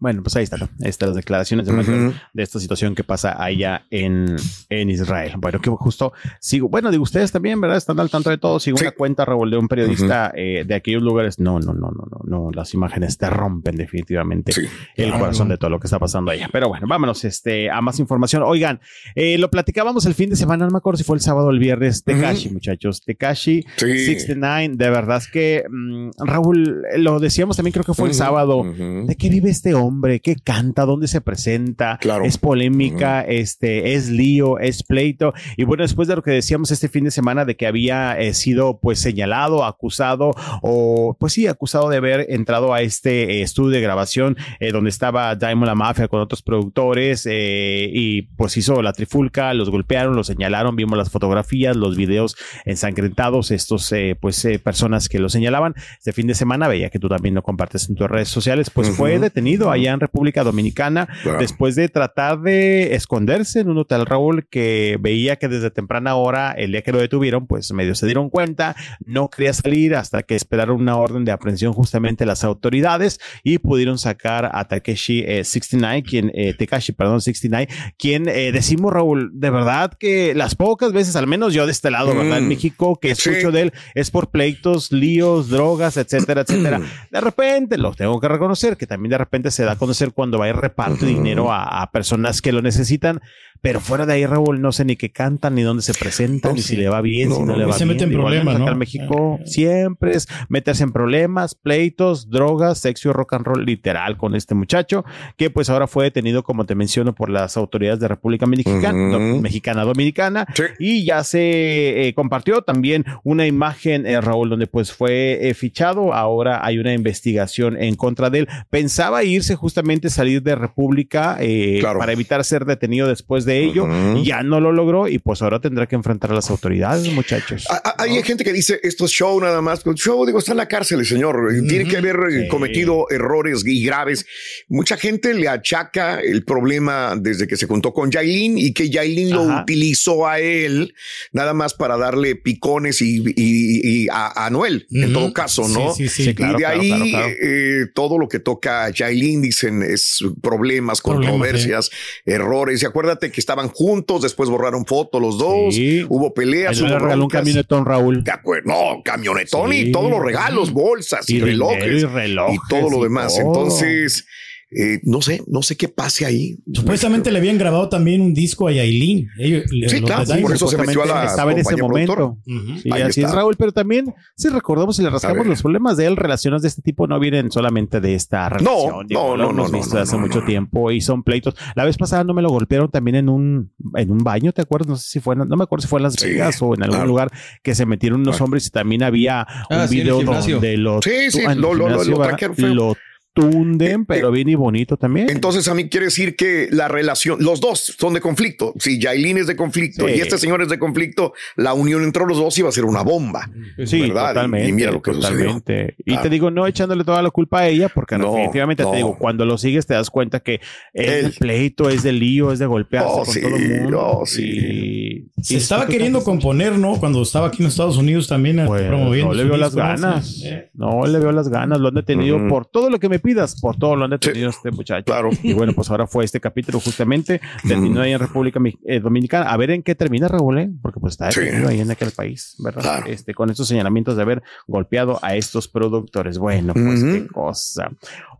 Bueno, 0.00 0.22
pues 0.22 0.34
ahí 0.36 0.44
está, 0.44 0.56
¿no? 0.56 0.64
Ahí 0.82 0.88
están 0.88 1.10
las 1.10 1.16
declaraciones 1.16 1.66
de, 1.66 2.14
esta 2.42 2.58
situación 2.58 2.94
que 2.94 3.04
pasa 3.04 3.42
allá 3.42 3.84
en, 3.90 4.34
en 4.70 4.88
Israel. 4.90 5.34
Bueno, 5.36 5.60
que 5.60 5.68
justo 5.70 6.14
sigo, 6.40 6.68
bueno, 6.70 6.90
digo, 6.90 7.02
ustedes 7.02 7.30
también, 7.30 7.60
¿verdad? 7.60 7.76
Están 7.76 8.00
al 8.00 8.08
tanto 8.08 8.30
de 8.30 8.38
todo. 8.38 8.58
Sigo 8.58 8.78
Sí. 8.78 8.84
una 8.84 8.92
cuenta, 8.92 9.26
de 9.26 9.56
un 9.58 9.68
periodista 9.68 10.32
eh, 10.34 10.64
de 10.66 10.74
aquellos 10.74 11.02
lugares. 11.02 11.38
No, 11.38 11.60
no, 11.60 11.74
no, 11.74 11.90
no, 11.90 12.06
no, 12.10 12.20
no. 12.24 12.50
Las 12.50 12.72
imágenes 12.72 13.18
te 13.18 13.28
rompen 13.28 13.76
definitivamente 13.76 14.52
Sí. 14.52 14.62
el 14.96 15.12
corazón 15.12 15.48
de 15.48 15.58
todo 15.58 15.68
lo 15.70 15.78
que 15.78 15.86
está 15.86 15.98
pasando 15.98 16.30
allá. 16.30 16.48
Pero 16.50 16.68
bueno, 16.68 16.86
vámonos 16.88 17.22
este, 17.24 17.70
a 17.70 17.80
más 17.82 17.98
información. 18.00 18.42
Oigan, 18.42 18.80
eh, 19.14 19.36
lo 19.36 19.50
platicábamos 19.50 20.06
el 20.06 20.14
fin 20.14 20.30
de 20.30 20.36
semana, 20.36 20.64
no 20.64 20.70
me 20.70 20.78
acuerdo 20.78 20.96
si 20.96 21.04
fue 21.04 21.16
el 21.16 21.20
sábado 21.20 21.48
o 21.48 21.50
el 21.50 21.58
viernes. 21.58 22.04
Tekashi, 22.04 22.48
muchachos. 22.48 23.02
Tekashi 23.02 23.64
Sí. 23.76 24.04
69. 24.06 24.76
De 24.76 24.88
verdad 24.90 25.18
es 25.18 25.28
que, 25.28 25.64
mm, 25.70 26.10
Raúl, 26.24 26.82
lo 26.96 27.20
decíamos 27.20 27.56
también, 27.56 27.72
creo 27.72 27.84
que 27.84 27.92
fue 27.94 28.08
el 28.08 28.14
sábado. 28.14 28.64
¿De 28.64 29.14
qué 29.16 29.28
vive 29.28 29.50
este 29.50 29.74
hombre? 29.74 29.89
Hombre, 29.90 30.20
qué 30.20 30.36
canta, 30.36 30.84
dónde 30.84 31.08
se 31.08 31.20
presenta, 31.20 31.98
Claro. 32.00 32.24
es 32.24 32.38
polémica, 32.38 33.22
este, 33.22 33.94
es 33.94 34.08
lío, 34.08 34.58
es 34.58 34.82
pleito. 34.84 35.34
Y 35.56 35.64
bueno, 35.64 35.82
después 35.82 36.06
de 36.08 36.16
lo 36.16 36.22
que 36.22 36.30
decíamos 36.30 36.70
este 36.70 36.88
fin 36.88 37.04
de 37.04 37.10
semana 37.10 37.44
de 37.44 37.56
que 37.56 37.66
había 37.66 38.18
eh, 38.18 38.32
sido 38.34 38.78
pues 38.80 39.00
señalado, 39.00 39.64
acusado 39.64 40.30
o 40.62 41.16
pues 41.18 41.32
sí, 41.32 41.46
acusado 41.48 41.88
de 41.88 41.96
haber 41.96 42.26
entrado 42.30 42.72
a 42.72 42.82
este 42.82 43.38
eh, 43.38 43.42
estudio 43.42 43.70
de 43.70 43.80
grabación 43.80 44.36
eh, 44.60 44.70
donde 44.72 44.90
estaba 44.90 45.34
Diamond 45.34 45.66
la 45.66 45.74
Mafia 45.74 46.08
con 46.08 46.20
otros 46.20 46.42
productores 46.42 47.26
eh, 47.28 47.90
y 47.92 48.22
pues 48.22 48.56
hizo 48.56 48.80
la 48.82 48.92
trifulca, 48.92 49.52
los 49.54 49.70
golpearon, 49.70 50.14
los 50.14 50.28
señalaron, 50.28 50.76
vimos 50.76 50.96
las 50.96 51.10
fotografías, 51.10 51.76
los 51.76 51.96
videos 51.96 52.36
ensangrentados, 52.64 53.50
estos 53.50 53.90
eh, 53.92 54.16
pues 54.20 54.44
eh, 54.44 54.58
personas 54.58 55.08
que 55.08 55.18
lo 55.18 55.28
señalaban. 55.28 55.74
Este 55.98 56.12
fin 56.12 56.26
de 56.26 56.34
semana 56.34 56.68
veía 56.68 56.88
que 56.90 56.98
tú 56.98 57.08
también 57.08 57.34
lo 57.34 57.42
compartes 57.42 57.88
en 57.88 57.96
tus 57.96 58.08
redes 58.08 58.28
sociales, 58.28 58.70
pues 58.70 58.90
fue 58.90 59.14
Ujú. 59.14 59.22
detenido 59.22 59.70
allá 59.80 59.92
en 59.94 60.00
República 60.00 60.44
Dominicana 60.44 61.08
Claro. 61.22 61.38
después 61.38 61.74
de 61.74 61.88
tratar 61.88 62.40
de 62.40 62.94
esconderse 62.94 63.60
en 63.60 63.68
un 63.70 63.78
hotel 63.78 64.06
Raúl 64.06 64.46
que 64.48 64.96
veía 65.00 65.36
que 65.36 65.48
desde 65.48 65.70
temprana 65.70 66.14
hora, 66.14 66.52
el 66.52 66.72
día 66.72 66.82
que 66.82 66.92
lo 66.92 66.98
detuvieron, 66.98 67.46
pues 67.46 67.72
medio 67.72 67.94
se 67.94 68.06
dieron 68.06 68.30
cuenta, 68.30 68.76
no 69.04 69.28
quería 69.28 69.52
salir 69.52 69.94
hasta 69.94 70.22
que 70.22 70.34
esperaron 70.36 70.80
una 70.80 70.96
orden 70.96 71.24
de 71.24 71.32
aprehensión 71.32 71.72
justamente 71.72 72.26
las 72.26 72.44
autoridades 72.44 73.18
y 73.42 73.58
pudieron 73.58 73.98
sacar 73.98 74.50
a 74.52 74.66
Takeshi 74.68 75.24
eh, 75.26 75.44
69, 75.44 76.02
quien, 76.02 76.30
eh, 76.34 76.54
Tekashi, 76.54 76.92
perdón, 76.92 77.20
69, 77.20 77.68
quien 77.98 78.28
eh, 78.28 78.52
decimos 78.52 78.92
Raúl, 78.92 79.30
de 79.34 79.50
verdad 79.50 79.92
que 79.98 80.34
las 80.34 80.54
pocas 80.54 80.92
veces, 80.92 81.16
al 81.16 81.26
menos 81.26 81.54
yo 81.54 81.66
de 81.66 81.72
este 81.72 81.90
lado, 81.90 82.14
¿verdad? 82.14 82.38
En 82.38 82.44
Mm. 82.44 82.48
México, 82.48 82.98
que 83.00 83.14
Sí. 83.14 83.30
escucho 83.30 83.50
de 83.52 83.62
él 83.62 83.72
es 83.94 84.10
por 84.10 84.30
pleitos, 84.30 84.92
líos, 84.92 85.48
drogas, 85.48 85.96
etcétera, 85.96 86.42
etcétera. 86.42 86.80
De 87.10 87.20
repente, 87.20 87.78
lo 87.78 87.92
tengo 87.94 88.20
que 88.20 88.28
reconocer, 88.28 88.76
que 88.76 88.86
también 88.86 89.10
de 89.10 89.18
repente 89.18 89.50
se 89.50 89.64
da 89.64 89.69
a 89.70 89.76
conocer 89.76 90.12
cuando 90.12 90.38
va 90.38 90.48
y 90.48 90.52
reparte 90.52 91.06
dinero 91.06 91.52
a, 91.52 91.82
a 91.82 91.90
personas 91.90 92.42
que 92.42 92.52
lo 92.52 92.62
necesitan, 92.62 93.20
pero 93.60 93.80
fuera 93.80 94.06
de 94.06 94.14
ahí, 94.14 94.26
Raúl, 94.26 94.60
no 94.60 94.72
sé 94.72 94.84
ni 94.84 94.96
qué 94.96 95.10
cantan, 95.10 95.54
ni 95.54 95.62
dónde 95.62 95.82
se 95.82 95.94
presentan, 95.94 96.50
No, 96.52 96.56
ni 96.56 96.62
sí. 96.62 96.68
si 96.68 96.76
le 96.76 96.88
va 96.88 97.00
bien, 97.00 97.28
No, 97.28 97.34
si 97.36 97.40
no, 97.42 97.46
no, 97.52 97.56
le 97.56 97.64
va 97.66 97.72
Se 97.72 97.84
bien. 97.84 97.88
mete 97.96 98.04
en 98.04 98.12
Igual 98.12 98.24
problemas, 98.26 98.58
¿no? 98.58 98.68
en 98.70 98.78
México 98.78 99.38
siempre 99.44 100.12
es 100.16 100.28
meterse 100.48 100.82
en 100.84 100.92
problemas, 100.92 101.54
pleitos, 101.54 102.30
drogas, 102.30 102.78
sexo 102.78 103.10
y 103.10 103.12
rock 103.12 103.34
and 103.34 103.46
roll, 103.46 103.64
literal, 103.64 104.16
con 104.16 104.34
este 104.34 104.54
muchacho, 104.54 105.04
que 105.36 105.50
pues 105.50 105.70
ahora 105.70 105.86
fue 105.86 106.04
detenido, 106.04 106.42
como 106.42 106.64
te 106.66 106.74
menciono, 106.74 107.14
por 107.14 107.30
las 107.30 107.56
autoridades 107.56 108.00
de 108.00 108.08
República 108.08 108.46
Mexicana, 108.46 109.18
Mexicana 109.18 109.84
Dominicana, 109.84 110.46
Sí. 110.54 110.64
y 110.78 111.04
ya 111.04 111.24
se 111.24 112.08
eh, 112.08 112.14
compartió 112.14 112.62
también 112.62 113.04
una 113.24 113.46
imagen, 113.46 114.06
eh, 114.06 114.20
Raúl, 114.20 114.48
donde 114.50 114.66
pues 114.66 114.92
fue 114.92 115.48
eh, 115.48 115.54
fichado. 115.54 116.12
Ahora 116.14 116.64
hay 116.64 116.78
una 116.78 116.92
investigación 116.94 117.76
en 117.80 117.94
contra 117.96 118.30
de 118.30 118.40
él. 118.40 118.48
Pensaba 118.70 119.24
irse 119.24 119.54
justamente 119.56 120.10
salir 120.10 120.42
de 120.42 120.54
República 120.54 121.36
eh, 121.40 121.78
Claro. 121.80 121.98
para 121.98 122.12
evitar 122.12 122.44
ser 122.44 122.64
detenido 122.64 123.08
después 123.08 123.44
de 123.44 123.49
ello. 123.58 123.84
Ujú. 123.84 124.22
Ya 124.24 124.42
no 124.42 124.60
lo 124.60 124.72
logró 124.72 125.08
y 125.08 125.18
pues 125.18 125.42
ahora 125.42 125.60
tendrá 125.60 125.86
que 125.86 125.94
enfrentar 125.96 126.30
a 126.30 126.34
las 126.34 126.50
autoridades, 126.50 127.12
muchachos. 127.12 127.66
A- 127.70 127.76
a- 127.76 128.02
Hay 128.02 128.22
gente 128.22 128.44
que 128.44 128.52
dice 128.52 128.80
esto 128.82 129.04
es 129.04 129.10
show 129.10 129.40
nada 129.40 129.60
más. 129.60 129.82
Show, 129.94 130.24
digo, 130.26 130.38
está 130.38 130.52
en 130.52 130.58
la 130.58 130.68
cárcel 130.68 131.00
el 131.00 131.06
señor. 131.06 131.52
Tiene 131.68 131.86
que 131.86 131.96
haber 131.96 132.16
eh, 132.30 132.42
Sí. 132.42 132.48
cometido 132.48 133.06
errores 133.10 133.62
y 133.66 133.84
graves. 133.84 134.26
Mucha 134.68 134.96
gente 134.96 135.34
le 135.34 135.48
achaca 135.48 136.20
el 136.20 136.44
problema 136.44 137.14
desde 137.20 137.46
que 137.46 137.56
se 137.56 137.66
juntó 137.66 137.92
con 137.92 138.10
Yailin 138.10 138.58
y 138.58 138.72
que 138.72 138.88
Yailin 138.90 139.30
lo 139.30 139.42
utilizó 139.42 140.26
a 140.26 140.38
él 140.40 140.94
nada 141.32 141.54
más 141.54 141.74
para 141.74 141.96
darle 141.96 142.36
picones 142.36 143.00
y, 143.02 143.18
y- 143.36 144.04
y 144.04 144.08
a, 144.10 144.46
a 144.46 144.50
Noel, 144.50 144.86
en 144.90 145.12
todo 145.12 145.32
caso, 145.32 145.68
¿no? 145.68 145.92
Sí, 145.94 146.08
sí, 146.08 146.22
sí. 146.22 146.24
Sí, 146.30 146.34
claro, 146.34 146.58
y 146.58 146.60
de 146.60 146.66
ahí 146.66 146.88
claro, 146.88 147.04
claro. 147.10 147.26
eh, 147.42 147.86
todo 147.94 148.18
lo 148.18 148.28
que 148.28 148.38
toca 148.38 148.84
a 148.84 148.90
Yailin 148.90 149.42
dicen 149.42 149.82
es 149.82 150.18
problemas, 150.42 151.00
Problemas, 151.00 151.00
controversias, 151.02 151.90
errores. 152.24 152.82
Y 152.82 152.86
acuérdate 152.86 153.30
que 153.30 153.39
estaban 153.40 153.68
juntos, 153.68 154.22
después 154.22 154.48
borraron 154.48 154.86
fotos 154.86 155.20
los 155.20 155.36
dos, 155.38 155.74
Sí. 155.74 156.06
hubo 156.08 156.32
peleas, 156.32 156.78
Él 156.78 156.84
le 156.84 156.90
hubo 156.92 156.98
regaló 157.00 157.24
un 157.24 157.30
camionetón, 157.30 157.84
Raúl. 157.84 158.22
De 158.22 158.30
acuerdo, 158.30 158.68
no, 158.68 159.02
camionetón 159.02 159.72
Sí. 159.72 159.88
y 159.88 159.92
todos 159.92 160.10
los 160.10 160.22
regalos, 160.22 160.72
bolsas 160.72 161.28
y, 161.28 161.40
relojes 161.40 162.02
y 162.02 162.04
relojes 162.06 162.54
y 162.56 162.58
todo 162.68 162.88
lo 162.90 163.02
demás. 163.02 163.34
todo. 163.36 163.46
Entonces, 163.46 164.26
eh, 164.70 165.00
no 165.02 165.20
sé, 165.20 165.42
no 165.48 165.62
sé 165.62 165.76
qué 165.76 165.88
pase 165.88 166.24
ahí. 166.26 166.58
Supuestamente 166.72 167.30
le 167.32 167.38
habían 167.38 167.58
grabado 167.58 167.88
también 167.88 168.20
un 168.20 168.34
disco 168.34 168.68
a 168.68 168.72
Yailin. 168.72 169.28
Ellos- 169.38 169.64
Sí, 169.68 169.80
los 169.80 169.92
claro, 170.10 170.24
por 170.42 170.52
eso 170.54 170.68
se 170.68 170.76
metió 170.78 171.02
a 171.02 171.06
la 171.06 171.24
estaba 171.24 171.52
en 171.52 171.58
ese 171.58 171.76
momento. 171.76 172.38
Sí, 172.82 172.90
Ahí 172.92 173.02
así 173.02 173.20
está. 173.20 173.30
es, 173.30 173.34
Raúl, 173.34 173.56
pero 173.56 173.72
también, 173.72 174.14
si 174.36 174.48
recordamos 174.48 174.98
y 174.98 175.02
le 175.02 175.10
rascamos 175.10 175.46
los 175.46 175.62
problemas 175.62 175.96
de 175.96 176.06
él, 176.06 176.16
relaciones 176.16 176.62
de 176.62 176.68
este 176.68 176.82
tipo 176.82 177.06
no 177.06 177.18
vienen 177.18 177.50
solamente 177.50 178.00
de 178.00 178.14
esta 178.14 178.48
relación. 178.48 179.06
no, 179.10 179.36
lo 179.36 179.44
no, 179.44 179.50
hemos 179.50 179.72
no, 179.72 179.78
visto 179.78 179.96
no, 179.96 180.02
hace 180.02 180.16
no, 180.16 180.22
mucho 180.22 180.40
no. 180.40 180.46
tiempo 180.46 180.90
y 180.90 181.00
son 181.00 181.22
pleitos. 181.22 181.54
La 181.74 181.84
vez 181.84 181.96
pasada 181.96 182.24
no 182.24 182.34
me 182.34 182.42
lo 182.42 182.50
golpearon 182.50 182.90
también 182.90 183.16
en 183.16 183.28
un, 183.28 183.72
en 183.96 184.10
un 184.10 184.18
baño, 184.18 184.52
¿te 184.52 184.62
acuerdas? 184.62 184.88
No 184.88 184.96
sé 184.96 185.08
si 185.08 185.20
fue, 185.20 185.34
en- 185.34 185.48
no 185.48 185.56
me 185.56 185.64
acuerdo 185.64 185.82
si 185.82 185.88
fue 185.88 185.98
en 185.98 186.04
Las 186.04 186.14
Sí, 186.14 186.26
Vegas 186.28 186.60
o 186.62 186.74
en 186.74 186.82
algún 186.82 186.96
claro. 186.96 187.08
lugar 187.08 187.30
que 187.62 187.74
se 187.74 187.86
metieron 187.86 188.20
unos 188.20 188.36
Claro. 188.36 188.44
hombres 188.44 188.66
y 188.66 188.70
también 188.70 189.02
había 189.02 189.40
Ah, 189.42 189.82
un 189.82 189.88
sí, 189.88 189.96
video 189.96 190.22
donde 190.22 190.76
lo, 190.76 191.02
Sí, 191.02 191.30
sí, 191.30 191.40
ah, 191.46 191.54
lo- 191.54 191.74
lo- 191.74 191.88
lo- 191.88 192.04
lo 192.04 192.96
tunden, 193.32 194.02
Eh, 194.02 194.04
pero 194.08 194.30
bien 194.30 194.48
y 194.48 194.54
bonito 194.54 194.96
también. 194.96 195.30
Entonces 195.30 195.66
a 195.68 195.74
mí 195.74 195.88
quiere 195.88 196.06
decir 196.06 196.36
que 196.36 196.68
la 196.70 196.88
relación, 196.88 197.38
los 197.40 197.60
dos 197.60 197.94
son 197.98 198.14
de 198.14 198.20
conflicto. 198.20 198.74
Si 198.78 198.98
Yailin 199.00 199.38
es 199.38 199.46
de 199.46 199.56
conflicto 199.56 200.08
Sí. 200.08 200.14
y 200.16 200.20
este 200.20 200.36
señor 200.38 200.62
es 200.62 200.68
de 200.68 200.78
conflicto, 200.78 201.32
la 201.56 201.72
unión 201.74 202.02
entre 202.02 202.24
los 202.26 202.38
dos 202.38 202.58
iba 202.58 202.68
a 202.68 202.72
ser 202.72 202.84
una 202.84 203.02
bomba. 203.02 203.48
Sí, 203.84 204.00
¿verdad? 204.02 204.24
Y- 204.30 204.34
totalmente. 204.34 204.68
y 204.68 204.72
mira 204.72 204.90
lo 204.90 205.00
que 205.00 205.12
sucedió. 205.14 205.36
totalmente. 205.38 205.94
Y 205.98 206.04
Claro. 206.04 206.22
te 206.22 206.28
digo, 206.30 206.50
no 206.50 206.66
echándole 206.66 207.04
toda 207.04 207.22
la 207.22 207.30
culpa 207.30 207.60
a 207.60 207.68
ella, 207.68 207.88
porque 207.88 208.18
No, 208.18 208.32
definitivamente 208.32 208.82
no. 208.82 208.90
te 208.90 208.96
digo, 208.98 209.16
cuando 209.18 209.44
lo 209.44 209.56
sigues 209.58 209.86
te 209.86 209.94
das 209.94 210.10
cuenta 210.10 210.40
que 210.40 210.60
es 210.92 211.24
de 211.24 211.30
pleito, 211.38 211.88
es 211.88 212.02
de 212.02 212.12
lío, 212.12 212.52
es 212.52 212.58
de 212.58 212.66
golpearse 212.66 213.08
Oh, 213.12 213.24
con 213.24 213.32
sí, 213.34 213.40
todo 213.40 213.56
el 213.56 213.80
mundo. 213.82 214.00
oh, 214.02 214.26
sí. 214.26 214.42
Y- 214.42 215.42
Se 215.42 215.54
y- 215.54 215.56
estaba 215.58 215.84
y- 215.84 215.88
queriendo 215.88 216.22
componer, 216.24 216.72
¿no? 216.78 216.96
Cuando 216.98 217.22
estaba 217.22 217.46
aquí 217.48 217.62
en 217.62 217.68
Estados 217.68 217.96
Unidos 217.96 218.26
también 218.28 218.58
eh, 218.58 218.64
Pues, 218.66 218.82
promoviendo. 218.82 219.32
no 219.32 219.34
le 219.34 219.44
veo 219.44 219.56
las 219.56 219.74
ganas. 219.74 220.42
Eh. 220.44 220.70
No 220.74 221.06
le 221.06 221.18
veo 221.18 221.32
las 221.32 221.48
ganas. 221.48 221.78
Lo 221.80 221.88
han 221.88 221.94
detenido 221.94 222.38
por 222.48 222.66
todo 222.66 222.90
lo 222.90 222.98
que 222.98 223.08
me 223.08 223.19
pidas, 223.20 223.60
por 223.60 223.76
todo 223.76 223.96
lo 223.96 224.04
han 224.04 224.10
detenido 224.10 224.50
este 224.50 224.70
muchacho. 224.70 225.04
Claro. 225.04 225.30
Y 225.42 225.52
bueno, 225.52 225.72
pues 225.72 225.90
ahora 225.90 226.06
fue 226.06 226.24
este 226.24 226.40
capítulo 226.40 226.80
justamente 226.80 227.40
detenido 227.62 228.02
ahí 228.02 228.12
en 228.12 228.18
República 228.18 228.60
eh, 228.84 229.00
Dominicana. 229.00 229.50
A 229.50 229.56
ver 229.56 229.70
en 229.70 229.82
qué 229.82 229.94
termina 229.94 230.28
Raúl, 230.28 230.58
¿eh? 230.58 230.70
porque 230.82 231.00
pues 231.00 231.12
está 231.12 231.30
Sí. 231.30 231.40
detenido 231.40 231.68
ahí 231.68 231.80
en 231.80 231.90
aquel 231.90 232.10
país, 232.10 232.56
¿verdad? 232.58 232.82
Claro. 232.82 233.06
Este, 233.06 233.34
con 233.34 233.50
estos 233.50 233.68
señalamientos 233.68 234.16
de 234.16 234.22
haber 234.22 234.42
golpeado 234.66 235.18
a 235.22 235.36
estos 235.36 235.68
productores. 235.68 236.38
Bueno, 236.38 236.72
pues 236.74 237.02
qué 237.04 237.26
cosa. 237.28 237.90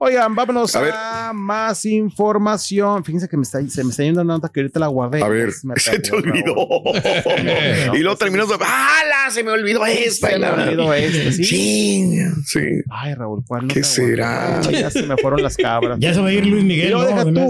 Oigan, 0.03 0.35
vámonos 0.35 0.75
A 0.77 1.33
más 1.35 1.85
información. 1.85 3.05
Fíjense 3.05 3.29
que 3.29 3.37
me 3.37 3.43
está, 3.43 3.61
se 3.69 3.85
me 3.85 3.91
está 3.91 4.03
yendo 4.03 4.23
una 4.23 4.33
nota 4.35 4.49
que 4.53 4.61
ahorita 4.61 4.81
la 4.81 4.87
guardé. 4.87 5.23
A 5.23 5.29
ver, 5.29 5.51
me 5.63 5.75
se 5.79 5.99
te 5.99 6.13
olvidó. 6.13 6.55
Y 7.95 7.99
luego 7.99 8.17
terminas 8.17 8.49
de, 8.49 8.55
¡Hala! 8.55 9.31
Se 9.31 9.45
me 9.45 9.51
olvidó 9.51 9.85
esta. 9.85 10.31
Se 10.31 10.39
me 10.39 10.47
olvidó 10.49 10.95
esta, 10.95 11.33
¿sí? 11.33 11.45
Sí, 11.45 12.19
sí. 12.47 12.61
Ay, 12.91 13.13
Raúl, 13.15 13.45
¿cuál 13.47 13.69
¿Qué 13.69 13.85
será? 13.85 14.61
Ay, 14.61 14.81
Ya 14.81 14.91
se 14.91 15.03
me 15.03 15.17
fueron 15.19 15.43
las 15.43 15.57
cabras. 15.59 15.99
Ya 16.01 16.15
se 16.15 16.21
va 16.21 16.29
a 16.29 16.33
ir 16.33 16.47
Luis 16.47 16.63
Y 16.63 16.67
Miguel. 16.67 16.93
luego 16.93 17.11
¿no? 17.31 17.41
deja 17.41 17.47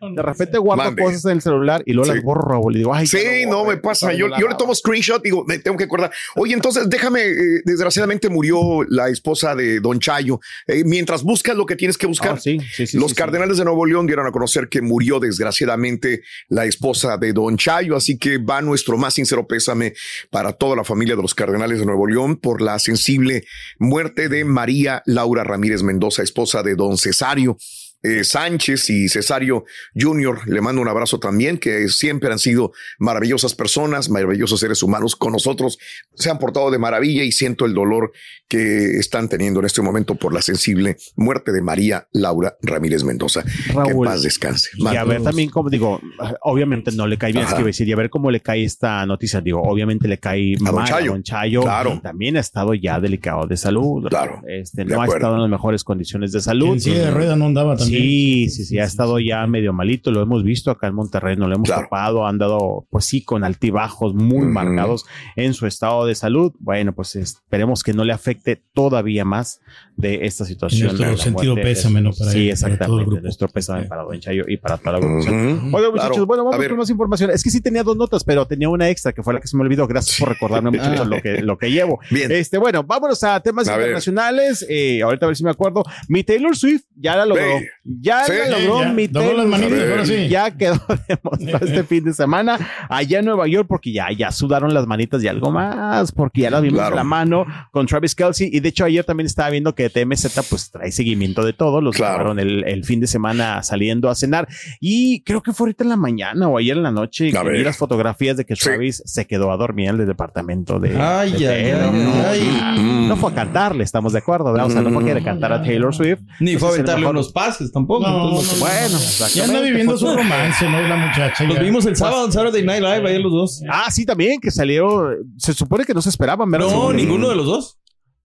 tú, 0.00 0.12
de 0.16 0.22
repente 0.22 0.58
guardo 0.58 0.84
Mande. 0.84 1.02
cosas 1.02 1.24
en 1.26 1.30
el 1.32 1.40
celular 1.42 1.82
y 1.86 1.92
luego 1.92 2.10
Sí. 2.10 2.16
las 2.16 2.24
borro, 2.24 2.48
Raúl. 2.48 2.74
Y 2.74 2.78
digo, 2.78 2.92
ay, 2.94 3.06
Sí, 3.06 3.44
no 3.48 3.64
me 3.64 3.76
pasa. 3.76 4.12
Yo, 4.12 4.26
yo 4.38 4.48
le 4.48 4.54
tomo 4.56 4.74
screenshot, 4.74 5.22
digo, 5.22 5.44
me 5.46 5.60
tengo 5.60 5.76
que 5.76 5.84
acordar. 5.84 6.10
Oye, 6.34 6.52
entonces 6.54 6.90
déjame, 6.90 7.22
eh, 7.26 7.62
desgraciadamente 7.64 8.28
murió 8.28 8.82
la 8.88 9.08
esposa 9.08 9.54
de 9.54 9.78
Don 9.78 10.00
Chayo. 10.00 10.40
Eh, 10.66 10.82
mientras 10.84 11.22
buscas 11.22 11.54
lo 11.56 11.64
que 11.64 11.75
tienes 11.76 11.98
que 11.98 12.06
buscar, 12.06 12.34
Ah, 12.36 12.40
sí, 12.40 12.58
sí, 12.74 12.86
sí, 12.86 12.98
los. 12.98 13.14
Cardenales 13.14 13.58
de 13.58 13.64
Nuevo 13.64 13.86
León 13.86 14.06
dieron 14.06 14.26
a 14.26 14.32
conocer 14.32 14.68
que 14.68 14.82
murió 14.82 15.20
desgraciadamente 15.20 16.22
la 16.48 16.64
esposa 16.66 17.16
de 17.16 17.32
Don 17.32 17.56
Chayo, 17.56 17.96
así 17.96 18.18
que 18.18 18.38
va 18.38 18.60
nuestro 18.60 18.98
más 18.98 19.14
sincero 19.14 19.46
pésame 19.46 19.94
para 20.30 20.52
toda 20.52 20.76
la 20.76 20.84
familia 20.84 21.16
de 21.16 21.22
los 21.22 21.34
Cardenales 21.34 21.78
de 21.78 21.86
Nuevo 21.86 22.06
León 22.06 22.36
por 22.36 22.60
la 22.60 22.78
sensible 22.78 23.44
muerte 23.78 24.28
de 24.28 24.44
María 24.44 25.02
Laura 25.06 25.44
Ramírez 25.44 25.82
Mendoza, 25.82 26.22
esposa 26.22 26.62
de 26.62 26.74
Don 26.74 26.98
Cesario. 26.98 27.56
Eh, 28.02 28.24
Sánchez 28.24 28.90
y 28.90 29.08
Cesario 29.08 29.64
Jr. 29.98 30.40
Le 30.46 30.60
mando 30.60 30.80
un 30.82 30.88
abrazo 30.88 31.18
también, 31.18 31.58
que 31.58 31.88
siempre 31.88 32.30
han 32.30 32.38
sido 32.38 32.72
maravillosas 32.98 33.54
personas, 33.54 34.08
maravillosos 34.10 34.60
seres 34.60 34.82
humanos 34.82 35.16
con 35.16 35.32
nosotros. 35.32 35.78
Se 36.14 36.30
han 36.30 36.38
portado 36.38 36.70
de 36.70 36.78
maravilla 36.78 37.24
y 37.24 37.32
siento 37.32 37.64
el 37.64 37.74
dolor 37.74 38.12
que 38.48 38.98
están 38.98 39.28
teniendo 39.28 39.60
en 39.60 39.66
este 39.66 39.82
momento 39.82 40.14
por 40.14 40.32
la 40.32 40.40
sensible 40.42 40.96
muerte 41.16 41.52
de 41.52 41.62
María 41.62 42.06
Laura 42.12 42.56
Ramírez 42.62 43.02
Mendoza. 43.02 43.42
que 43.42 43.70
en 43.70 43.76
Raúl, 43.76 44.06
paz 44.06 44.22
descanse. 44.22 44.70
Y 44.76 44.86
a 44.86 45.04
ver 45.04 45.22
también, 45.22 45.50
como 45.50 45.68
digo, 45.70 46.00
obviamente 46.42 46.92
no 46.92 47.06
le 47.06 47.18
cae 47.18 47.32
bien, 47.32 47.42
es 47.44 47.48
Ajá. 47.48 47.56
que 47.56 47.62
iba 47.62 47.66
a 47.66 47.70
decir, 47.70 47.88
y 47.88 47.92
a 47.92 47.96
ver 47.96 48.10
cómo 48.10 48.30
le 48.30 48.40
cae 48.40 48.62
esta 48.64 49.04
noticia. 49.06 49.40
Digo, 49.40 49.62
obviamente 49.62 50.06
le 50.06 50.18
cae 50.18 50.54
Don 50.58 50.74
mal 50.74 50.86
Chayo. 50.86 51.10
a 51.10 51.14
Don 51.14 51.22
Chayo. 51.22 51.62
Claro. 51.62 51.94
y 51.94 52.00
También 52.00 52.36
ha 52.36 52.40
estado 52.40 52.74
ya 52.74 53.00
delicado 53.00 53.46
de 53.46 53.56
salud. 53.56 54.06
Claro. 54.08 54.42
Este, 54.48 54.84
De 54.84 54.94
no 54.94 55.02
ha 55.02 55.06
estado 55.06 55.34
en 55.36 55.40
las 55.42 55.50
mejores 55.50 55.82
condiciones 55.82 56.32
de 56.32 56.38
que 56.38 56.42
salud. 56.42 56.74
En 56.74 56.80
silla 56.80 57.06
de 57.06 57.10
rueda 57.10 57.36
no 57.36 57.46
andaba 57.46 57.76
Sí, 57.78 57.85
también. 57.86 58.02
Sí, 58.02 58.48
sí, 58.50 58.64
sí, 58.64 58.78
ha 58.78 58.84
estado 58.84 59.18
ya 59.18 59.46
medio 59.46 59.72
malito, 59.72 60.10
lo 60.10 60.22
hemos 60.22 60.44
visto 60.44 60.70
acá 60.70 60.86
en 60.88 60.94
Monterrey, 60.94 61.36
no 61.36 61.48
lo 61.48 61.54
hemos 61.56 61.68
topado, 61.68 62.26
ha 62.26 62.28
andado, 62.28 62.86
pues 62.90 63.04
sí, 63.06 63.22
con 63.24 63.44
altibajos 63.44 64.14
muy 64.14 64.46
marcados 64.46 65.06
en 65.36 65.54
su 65.54 65.66
estado 65.66 66.06
de 66.06 66.14
salud. 66.14 66.52
Bueno, 66.58 66.92
pues 66.94 67.16
esperemos 67.16 67.82
que 67.82 67.92
no 67.92 68.04
le 68.04 68.12
afecte 68.12 68.62
todavía 68.74 69.24
más 69.24 69.60
de 69.96 70.26
esta 70.26 70.44
situación. 70.44 70.88
nuestro 70.96 71.16
sentido 71.16 71.54
muerte 71.54 71.70
pésame, 71.70 72.00
¿no? 72.02 72.10
Para 72.12 72.30
sí, 72.30 72.50
él, 72.50 72.56
para 72.60 72.60
todo 72.60 72.68
el 72.68 72.72
exactamente. 72.78 73.04
grupo. 73.06 73.22
nuestro 73.22 73.48
pésame 73.48 73.82
para 73.84 74.02
Don 74.02 74.20
Chayo 74.20 74.44
y 74.46 74.56
para 74.58 74.76
toda 74.76 74.92
la 74.92 74.98
agrupación. 74.98 75.74
Oigan, 75.74 75.90
muchachos, 75.92 76.10
Claro. 76.10 76.26
bueno, 76.26 76.42
A 76.42 76.44
vamos 76.44 76.58
ver. 76.58 76.68
con 76.68 76.78
más 76.78 76.90
información. 76.90 77.30
Es 77.30 77.42
que 77.42 77.50
sí 77.50 77.60
tenía 77.60 77.82
dos 77.82 77.96
notas, 77.96 78.22
pero 78.24 78.46
tenía 78.46 78.68
una 78.68 78.88
extra 78.90 79.12
que 79.12 79.22
fue 79.22 79.32
la 79.34 79.40
que 79.40 79.46
se 79.48 79.56
me 79.56 79.62
olvidó. 79.62 79.86
Gracias 79.86 80.18
por 80.18 80.28
recordarme, 80.28 80.70
muchachos, 80.76 81.06
lo 81.06 81.20
que, 81.22 81.42
lo 81.42 81.56
que 81.56 81.70
llevo. 81.70 81.98
Bien. 82.10 82.30
Este, 82.30 82.58
bueno, 82.58 82.82
vámonos 82.84 83.22
a 83.24 83.40
temas 83.40 83.68
A 83.68 83.74
internacionales. 83.74 84.66
Eh, 84.68 85.02
ahorita 85.02 85.26
a 85.26 85.28
ver 85.28 85.36
si 85.36 85.44
me 85.44 85.50
acuerdo. 85.50 85.82
Mi 86.08 86.22
Taylor 86.24 86.54
Swift 86.56 86.82
ya 86.94 87.16
la 87.16 87.24
logró. 87.26 87.42
Ve. 87.44 87.68
Ya 87.88 88.24
Sí, 88.24 88.32
la 88.50 88.58
logró 88.58 88.82
ya. 88.82 88.92
mi 88.92 89.06
las 89.06 89.24
ahora 89.62 90.04
sí. 90.06 90.28
Ya 90.28 90.50
quedó 90.50 90.74
demostrado 91.08 91.66
este 91.66 91.84
fin 91.84 92.04
de 92.04 92.12
semana 92.12 92.58
allá 92.88 93.20
en 93.20 93.24
Nueva 93.26 93.46
York 93.46 93.66
porque 93.68 93.92
ya, 93.92 94.08
ya 94.10 94.32
sudaron 94.32 94.74
las 94.74 94.86
manitas 94.86 95.22
y 95.22 95.28
algo 95.28 95.50
más 95.52 96.10
porque 96.12 96.42
ya 96.42 96.50
la 96.50 96.60
vimos 96.60 96.78
Claro. 96.78 96.94
en 96.94 96.96
la 96.96 97.04
mano 97.04 97.46
con 97.70 97.86
Travis 97.86 98.14
Kelsey 98.14 98.50
y 98.52 98.60
de 98.60 98.68
hecho 98.70 98.84
ayer 98.84 99.04
también 99.04 99.26
estaba 99.26 99.50
viendo 99.50 99.74
que 99.74 99.88
TMZ 99.88 100.40
pues 100.50 100.70
trae 100.70 100.90
seguimiento 100.90 101.44
de 101.44 101.52
todo. 101.52 101.80
Los 101.80 101.96
Claro. 101.96 102.32
el, 102.32 102.64
el 102.66 102.84
fin 102.84 103.00
de 103.00 103.06
semana 103.06 103.62
saliendo 103.62 104.10
a 104.10 104.14
cenar 104.14 104.48
y 104.80 105.22
creo 105.22 105.42
que 105.42 105.52
fue 105.52 105.66
ahorita 105.66 105.84
en 105.84 105.90
la 105.90 105.96
mañana 105.96 106.48
o 106.48 106.58
ayer 106.58 106.76
en 106.76 106.82
la 106.82 106.90
noche 106.90 107.30
que 107.30 107.50
vi 107.50 107.62
las 107.62 107.76
fotografías 107.76 108.36
de 108.36 108.44
que 108.44 108.56
Sí. 108.56 108.64
Travis 108.64 109.02
se 109.04 109.26
quedó 109.26 109.52
a 109.52 109.56
dormir 109.56 109.90
en 109.90 110.00
el 110.00 110.06
departamento 110.06 110.80
de, 110.80 110.96
Ay, 111.00 111.32
de 111.32 111.48
ay, 111.48 111.70
Taylor. 111.72 111.94
ay, 112.26 112.58
ay. 112.62 112.82
No, 112.82 113.08
no 113.08 113.16
fue 113.16 113.30
a 113.30 113.34
cantarle, 113.34 113.84
estamos 113.84 114.12
de 114.12 114.18
acuerdo, 114.18 114.50
¿verdad? 114.52 114.66
O 114.66 114.70
sea, 114.70 114.80
no 114.82 114.90
fue 114.90 115.02
a 115.02 115.06
querer 115.06 115.22
cantar 115.22 115.52
a 115.52 115.62
Taylor 115.62 115.94
Swift. 115.94 116.20
Ni 116.40 116.56
fue 116.56 116.68
a 116.70 116.72
aventarle 116.72 117.00
mejor- 117.02 117.14
unos 117.16 117.32
pases 117.32 117.70
tampoco. 117.76 118.06
No, 118.08 118.28
entonces, 118.30 118.58
no, 118.58 118.66
Bueno, 118.66 118.98
Ya 119.34 119.44
anda 119.44 119.60
viviendo 119.60 119.96
su 119.98 120.06
romance, 120.06 120.68
¿no? 120.68 120.80
La 120.88 120.96
muchacha. 120.96 121.44
Los 121.44 121.56
ya. 121.56 121.62
vimos 121.62 121.84
el 121.86 121.94
sábado 121.96 122.24
en 122.26 122.32
Saturday 122.32 122.64
Night 122.64 122.82
Live, 122.82 123.08
ayer 123.08 123.20
los 123.20 123.32
dos. 123.32 123.62
Ah, 123.70 123.90
sí, 123.90 124.04
también, 124.06 124.40
que 124.40 124.50
salió. 124.50 125.08
Se 125.36 125.52
supone 125.52 125.84
que 125.84 125.94
no 125.94 126.02
se 126.02 126.08
esperaban, 126.08 126.50
¿verdad? 126.50 126.68
No, 126.70 126.92
ninguno 126.92 127.28
de 127.28 127.36
los 127.36 127.46
dos. 127.46 127.78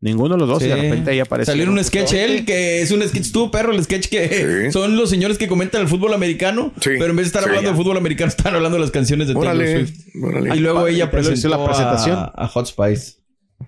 Ninguno 0.04 0.34
de 0.34 0.40
los 0.40 0.50
dos, 0.50 0.64
y 0.64 0.68
de 0.68 0.76
repente 0.76 1.12
ahí 1.12 1.20
apareció. 1.20 1.52
Salió 1.52 1.64
en 1.66 1.70
un 1.70 1.84
sketch 1.84 2.14
él, 2.14 2.44
que 2.44 2.82
es 2.82 2.90
un 2.90 3.04
sketch 3.08 3.32
tú, 3.32 3.52
perro, 3.52 3.72
el 3.72 3.84
sketch 3.84 4.08
que 4.10 4.66
Sí. 4.66 4.72
son 4.72 4.96
los 4.98 5.12
señores 5.12 5.38
que 5.38 5.48
comentan 5.48 5.80
el 5.82 5.88
fútbol 5.88 6.14
americano, 6.16 6.74
Sí. 6.82 6.90
pero 6.98 7.12
en 7.12 7.18
vez 7.18 7.26
de 7.26 7.28
estar 7.28 7.44
Sí, 7.44 7.50
hablando 7.50 7.70
ya. 7.70 7.76
de 7.78 7.84
fútbol 7.84 7.98
americano, 7.98 8.30
están 8.36 8.56
hablando 8.56 8.78
de 8.78 8.82
las 8.82 8.90
canciones 8.90 9.28
de 9.28 9.36
Taylor 9.36 9.56
Swift. 9.68 10.00
órale. 10.24 10.56
Y 10.56 10.60
luego 10.60 10.80
padre, 10.80 10.94
ella 10.96 11.12
presentó 11.12 11.50
la 11.50 11.64
presentación. 11.64 12.18
A, 12.18 12.32
a 12.36 12.48
Hot 12.48 12.66
Spice. 12.66 13.18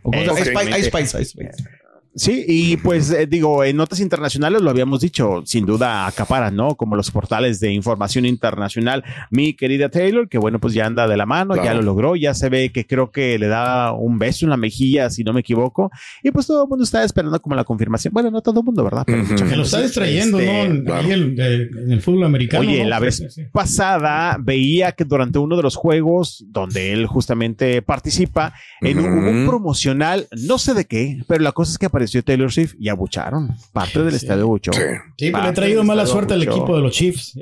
O 0.01 0.11
Ice 0.15 0.45
Spice, 0.45 0.79
Ice 0.79 1.25
Spice. 1.25 1.53
Sí, 2.15 2.45
y 2.47 2.77
pues 2.77 3.11
eh, 3.11 3.25
digo, 3.25 3.63
en 3.63 3.75
notas 3.75 3.99
internacionales 3.99 4.61
lo 4.61 4.69
habíamos 4.69 5.01
dicho, 5.01 5.41
sin 5.45 5.65
duda 5.65 6.05
acaparan, 6.05 6.55
¿no? 6.55 6.75
Como 6.75 6.95
los 6.95 7.09
portales 7.09 7.59
de 7.59 7.71
información 7.71 8.25
internacional. 8.25 9.03
Mi 9.31 9.53
querida 9.55 9.89
Taylor, 9.89 10.29
que 10.29 10.37
bueno, 10.37 10.59
pues 10.59 10.75
ya 10.75 10.85
anda 10.85 11.07
de 11.07 11.17
la 11.17 11.25
mano, 11.25 11.55
ya 11.55 11.73
lo 11.73 11.81
logró, 11.81 12.15
ya 12.15 12.35
se 12.35 12.49
ve 12.49 12.71
que 12.71 12.85
creo 12.85 13.09
que 13.09 13.39
le 13.39 13.47
da 13.47 13.93
un 13.93 14.19
beso 14.19 14.45
en 14.45 14.51
la 14.51 14.57
mejilla, 14.57 15.09
si 15.09 15.23
no 15.23 15.33
me 15.33 15.39
equivoco. 15.39 15.89
Y 16.21 16.29
pues 16.29 16.45
todo 16.45 16.63
el 16.63 16.69
mundo 16.69 16.83
está 16.83 17.03
esperando 17.03 17.41
como 17.41 17.55
la 17.55 17.63
confirmación. 17.63 18.13
Bueno, 18.13 18.29
no 18.29 18.41
todo 18.41 18.59
el 18.59 18.65
mundo, 18.65 18.83
¿verdad? 18.83 19.03
Pero 19.07 19.23
Ujú. 19.23 19.31
mucha 19.31 19.47
Que 19.49 19.55
lo 19.55 19.63
está 19.63 19.81
distrayendo, 19.81 20.39
Este, 20.39 20.53
¿no? 20.53 20.59
En, 20.75 20.83
claro. 20.85 21.01
ahí 21.07 21.11
el- 21.11 21.35
de- 21.35 21.63
en 21.83 21.91
el 21.91 22.01
fútbol 22.01 22.25
americano. 22.25 22.61
Oye, 22.61 22.83
¿no? 22.83 22.89
la 22.89 22.99
vez 22.99 23.17
Sí, 23.17 23.25
sí. 23.29 23.41
pasada 23.51 24.37
veía 24.39 24.91
que 24.91 25.03
durante 25.05 25.39
uno 25.39 25.57
de 25.57 25.63
los 25.63 25.75
juegos 25.75 26.45
donde 26.47 26.93
él 26.93 27.07
justamente 27.07 27.81
participa, 27.81 28.53
en 28.81 28.99
un, 28.99 29.05
hubo 29.17 29.29
un 29.31 29.47
promocional, 29.47 30.27
no 30.45 30.59
sé 30.59 30.75
de 30.75 30.85
qué, 30.85 31.23
pero 31.27 31.41
la 31.41 31.51
cosa 31.53 31.71
es 31.71 31.77
que 31.79 31.87
apareció 31.87 32.02
Taylor 32.23 32.51
Swift 32.51 32.75
y 32.79 32.89
abucharon. 32.89 33.55
Parte 33.71 34.03
del 34.03 34.15
estadio 34.15 34.43
abuchó. 34.43 34.71
Sí. 34.73 34.79
Sí, 35.17 35.31
pero 35.31 35.43
le 35.43 35.49
ha 35.49 35.53
traído 35.53 35.83
mala 35.83 36.05
suerte 36.05 36.33
al 36.33 36.43
equipo 36.43 36.75
de 36.75 36.81
los 36.81 36.91
Chiefs. 36.93 37.33